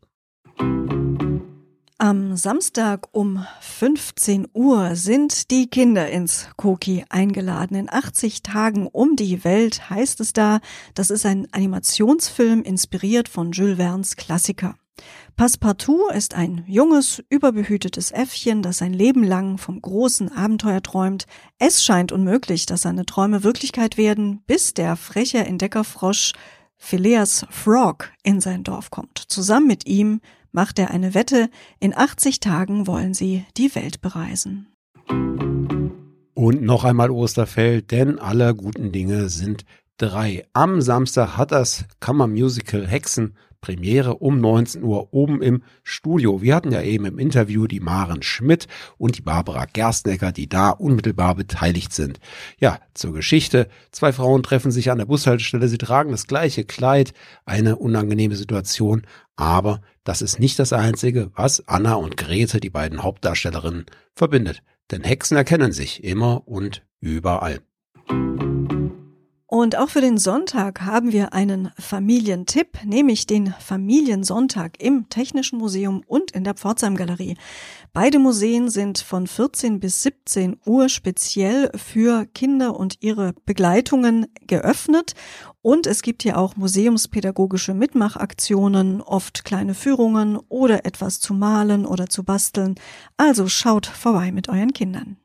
Am 1.99 2.35
Samstag 2.35 3.07
um 3.11 3.45
15 3.61 4.47
Uhr 4.53 4.95
sind 4.95 5.51
die 5.51 5.67
Kinder 5.69 6.09
ins 6.09 6.49
Koki 6.57 7.05
eingeladen. 7.09 7.75
In 7.75 7.89
80 7.89 8.41
Tagen 8.41 8.87
um 8.87 9.15
die 9.15 9.43
Welt 9.43 9.89
heißt 9.89 10.19
es 10.19 10.33
da, 10.33 10.59
das 10.95 11.11
ist 11.11 11.25
ein 11.25 11.47
Animationsfilm 11.51 12.63
inspiriert 12.63 13.29
von 13.29 13.51
Jules 13.51 13.77
Verne's 13.77 14.15
Klassiker. 14.15 14.75
Passepartout 15.35 16.09
ist 16.09 16.33
ein 16.33 16.63
junges, 16.67 17.23
überbehütetes 17.29 18.11
Äffchen, 18.11 18.63
das 18.63 18.79
sein 18.79 18.93
Leben 18.93 19.23
lang 19.23 19.57
vom 19.57 19.79
großen 19.81 20.31
Abenteuer 20.31 20.81
träumt. 20.81 21.25
Es 21.59 21.83
scheint 21.83 22.11
unmöglich, 22.11 22.65
dass 22.65 22.81
seine 22.81 23.05
Träume 23.05 23.43
Wirklichkeit 23.43 23.97
werden, 23.97 24.41
bis 24.47 24.73
der 24.73 24.95
freche 24.95 25.39
Entdeckerfrosch 25.39 26.33
Phileas 26.75 27.45
Frog 27.49 28.11
in 28.23 28.41
sein 28.41 28.63
Dorf 28.63 28.89
kommt. 28.89 29.23
Zusammen 29.27 29.67
mit 29.67 29.85
ihm 29.85 30.21
macht 30.53 30.79
er 30.79 30.91
eine 30.91 31.13
Wette, 31.13 31.49
in 31.79 31.93
80 31.93 32.39
Tagen 32.39 32.87
wollen 32.87 33.13
sie 33.13 33.45
die 33.57 33.75
Welt 33.75 33.99
bereisen. 33.99 34.67
Und 36.33 36.61
noch 36.61 36.83
einmal 36.83 37.11
Osterfeld, 37.11 37.91
denn 37.91 38.19
alle 38.19 38.55
guten 38.55 38.91
Dinge 38.91 39.29
sind 39.29 39.65
drei. 39.97 40.45
Am 40.53 40.81
Samstag 40.81 41.37
hat 41.37 41.51
das 41.51 41.85
Kammermusical 41.99 42.87
Hexen 42.87 43.35
Premiere 43.63 44.17
um 44.17 44.41
19 44.41 44.83
Uhr 44.83 45.13
oben 45.13 45.41
im 45.41 45.63
Studio. 45.83 46.41
Wir 46.41 46.53
hatten 46.53 46.73
ja 46.73 46.81
eben 46.81 47.05
im 47.05 47.17
Interview 47.17 47.65
die 47.65 47.79
Maren 47.79 48.21
Schmidt 48.21 48.67
und 48.97 49.17
die 49.17 49.21
Barbara 49.21 49.65
Gerstnecker, 49.71 50.33
die 50.33 50.49
da 50.49 50.71
unmittelbar 50.71 51.33
beteiligt 51.35 51.93
sind. 51.93 52.19
Ja, 52.59 52.79
zur 52.93 53.13
Geschichte. 53.13 53.69
Zwei 53.91 54.11
Frauen 54.11 54.43
treffen 54.43 54.69
sich 54.69 54.91
an 54.91 54.97
der 54.97 55.05
Bushaltestelle. 55.05 55.69
Sie 55.69 55.77
tragen 55.77 56.11
das 56.11 56.27
gleiche 56.27 56.65
Kleid. 56.65 57.13
Eine 57.45 57.77
unangenehme 57.77 58.35
Situation. 58.35 59.03
Aber 59.37 59.79
das 60.03 60.21
ist 60.21 60.39
nicht 60.39 60.59
das 60.59 60.73
Einzige, 60.73 61.31
was 61.35 61.67
Anna 61.67 61.95
und 61.95 62.17
Grete, 62.17 62.59
die 62.59 62.69
beiden 62.69 63.03
Hauptdarstellerinnen, 63.03 63.85
verbindet. 64.13 64.61
Denn 64.91 65.03
Hexen 65.03 65.37
erkennen 65.37 65.71
sich 65.71 66.03
immer 66.03 66.47
und 66.47 66.85
überall. 66.99 67.61
Und 69.55 69.77
auch 69.77 69.89
für 69.89 70.01
den 70.01 70.17
Sonntag 70.17 70.81
haben 70.81 71.11
wir 71.11 71.33
einen 71.33 71.69
Familientipp, 71.77 72.79
nämlich 72.85 73.27
den 73.27 73.53
Familiensonntag 73.59 74.81
im 74.81 75.09
Technischen 75.09 75.59
Museum 75.59 76.03
und 76.07 76.31
in 76.31 76.43
der 76.43 76.55
Pforzheim 76.55 76.95
Galerie. 76.95 77.37
Beide 77.93 78.17
Museen 78.17 78.71
sind 78.71 78.97
von 78.97 79.27
14 79.27 79.79
bis 79.79 80.01
17 80.01 80.57
Uhr 80.65 80.89
speziell 80.89 81.69
für 81.75 82.25
Kinder 82.25 82.75
und 82.79 82.97
ihre 83.01 83.35
Begleitungen 83.45 84.25
geöffnet. 84.47 85.13
Und 85.65 85.87
es 85.87 86.01
gibt 86.01 86.23
hier 86.23 86.37
auch 86.37 86.57
museumspädagogische 86.57 87.73
Mitmachaktionen, 87.73 89.01
oft 89.01 89.45
kleine 89.45 89.73
Führungen 89.73 90.35
oder 90.49 90.85
etwas 90.85 91.21
zu 91.21 91.33
malen 91.33 91.85
oder 91.85 92.07
zu 92.07 92.25
basteln. 92.25 92.75
Also 93.15 93.47
schaut 93.47 93.85
vorbei 93.85 94.33
mit 94.33 94.49
euren 94.49 94.73
Kindern. 94.73 95.15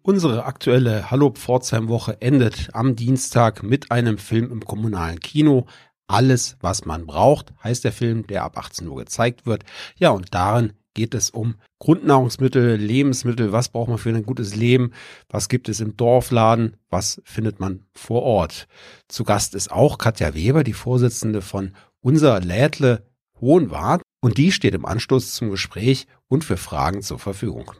Unsere 0.00 0.46
aktuelle 0.46 1.10
Hallo 1.10 1.28
Pforzheim 1.28 1.88
Woche 1.88 2.22
endet 2.22 2.70
am 2.72 2.96
Dienstag 2.96 3.62
mit 3.62 3.90
einem 3.90 4.16
Film 4.16 4.50
im 4.50 4.64
kommunalen 4.64 5.20
Kino. 5.20 5.66
Alles, 6.06 6.56
was 6.62 6.86
man 6.86 7.04
braucht, 7.04 7.52
heißt 7.62 7.84
der 7.84 7.92
Film, 7.92 8.26
der 8.28 8.44
ab 8.44 8.56
18 8.56 8.88
Uhr 8.88 8.96
gezeigt 8.96 9.44
wird. 9.44 9.64
Ja, 9.96 10.08
und 10.08 10.34
darin 10.34 10.72
geht 10.94 11.14
es 11.14 11.28
um 11.28 11.56
Grundnahrungsmittel, 11.80 12.76
Lebensmittel, 12.76 13.52
was 13.52 13.70
braucht 13.70 13.88
man 13.88 13.98
für 13.98 14.10
ein 14.10 14.22
gutes 14.22 14.54
Leben, 14.54 14.92
was 15.28 15.48
gibt 15.48 15.68
es 15.68 15.80
im 15.80 15.96
Dorfladen, 15.96 16.76
was 16.90 17.20
findet 17.24 17.58
man 17.58 17.86
vor 17.94 18.22
Ort. 18.22 18.68
Zu 19.08 19.24
Gast 19.24 19.54
ist 19.54 19.72
auch 19.72 19.98
Katja 19.98 20.34
Weber, 20.34 20.62
die 20.62 20.74
Vorsitzende 20.74 21.42
von 21.42 21.72
Unser 22.02 22.40
Lädle 22.40 23.04
Hohenwart 23.40 24.02
und 24.20 24.36
die 24.36 24.52
steht 24.52 24.74
im 24.74 24.84
Anschluss 24.84 25.34
zum 25.34 25.50
Gespräch 25.50 26.06
und 26.28 26.44
für 26.44 26.58
Fragen 26.58 27.02
zur 27.02 27.18
Verfügung. 27.18 27.72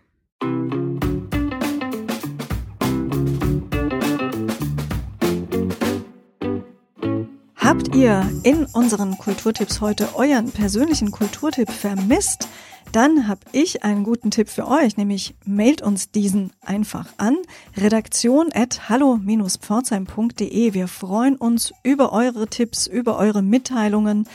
Habt 7.71 7.95
ihr 7.95 8.29
in 8.43 8.65
unseren 8.65 9.17
Kulturtipps 9.17 9.81
heute 9.81 10.17
euren 10.17 10.51
persönlichen 10.51 11.13
Kulturtipp 11.13 11.71
vermisst? 11.71 12.49
Dann 12.91 13.29
habe 13.29 13.43
ich 13.53 13.85
einen 13.85 14.03
guten 14.03 14.33
Tipp 14.33 14.49
für 14.49 14.67
euch, 14.67 14.97
nämlich 14.97 15.37
mailt 15.45 15.81
uns 15.81 16.11
diesen 16.11 16.51
einfach 16.63 17.07
an. 17.17 17.37
Redaktion 17.77 18.49
at 18.53 18.89
hallo-pforzheim.de. 18.89 20.75
Wir 20.75 20.89
freuen 20.89 21.37
uns 21.37 21.73
über 21.85 22.13
eure 22.13 22.49
Tipps, 22.49 22.89
über 22.89 23.17
eure 23.19 23.41
Mitteilungen 23.41 24.27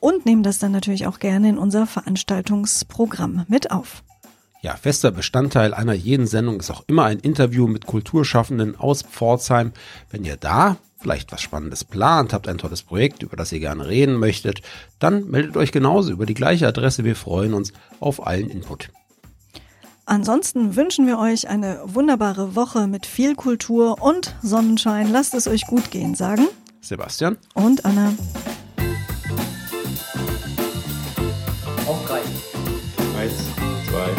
und 0.00 0.24
nehmen 0.24 0.42
das 0.42 0.58
dann 0.58 0.72
natürlich 0.72 1.06
auch 1.06 1.18
gerne 1.18 1.50
in 1.50 1.58
unser 1.58 1.86
Veranstaltungsprogramm 1.86 3.44
mit 3.48 3.70
auf. 3.70 4.02
Ja, 4.62 4.76
fester 4.76 5.10
Bestandteil 5.10 5.74
einer 5.74 5.92
jeden 5.92 6.26
Sendung 6.26 6.58
ist 6.58 6.70
auch 6.70 6.84
immer 6.86 7.04
ein 7.04 7.18
Interview 7.18 7.66
mit 7.66 7.84
Kulturschaffenden 7.84 8.76
aus 8.76 9.02
Pforzheim. 9.02 9.72
Wenn 10.10 10.24
ihr 10.24 10.38
da 10.38 10.78
vielleicht 10.98 11.32
was 11.32 11.40
Spannendes 11.40 11.84
plant, 11.84 12.32
habt 12.32 12.48
ein 12.48 12.58
tolles 12.58 12.82
Projekt, 12.82 13.22
über 13.22 13.36
das 13.36 13.52
ihr 13.52 13.60
gerne 13.60 13.86
reden 13.86 14.16
möchtet, 14.16 14.62
dann 14.98 15.28
meldet 15.28 15.56
euch 15.56 15.72
genauso 15.72 16.10
über 16.12 16.26
die 16.26 16.34
gleiche 16.34 16.66
Adresse. 16.66 17.04
Wir 17.04 17.16
freuen 17.16 17.54
uns 17.54 17.72
auf 18.00 18.26
allen 18.26 18.50
Input. 18.50 18.90
Ansonsten 20.06 20.74
wünschen 20.74 21.06
wir 21.06 21.18
euch 21.18 21.48
eine 21.48 21.80
wunderbare 21.84 22.56
Woche 22.56 22.86
mit 22.86 23.04
viel 23.04 23.34
Kultur 23.34 24.02
und 24.02 24.34
Sonnenschein. 24.42 25.12
Lasst 25.12 25.34
es 25.34 25.46
euch 25.46 25.66
gut 25.66 25.90
gehen, 25.90 26.14
sagen 26.14 26.48
Sebastian 26.80 27.36
und 27.54 27.84
Anna. 27.84 28.14
Auf 31.86 32.06
drei. 32.06 32.20
Eins, 33.18 33.34
zwei. 33.88 34.10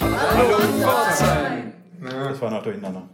Hallo, 0.00 0.58
Hallo 0.58 0.58
Pforzheim! 0.80 1.72
Das 2.02 2.40
war 2.40 2.50
noch 2.50 2.62
durcheinander. 2.62 3.08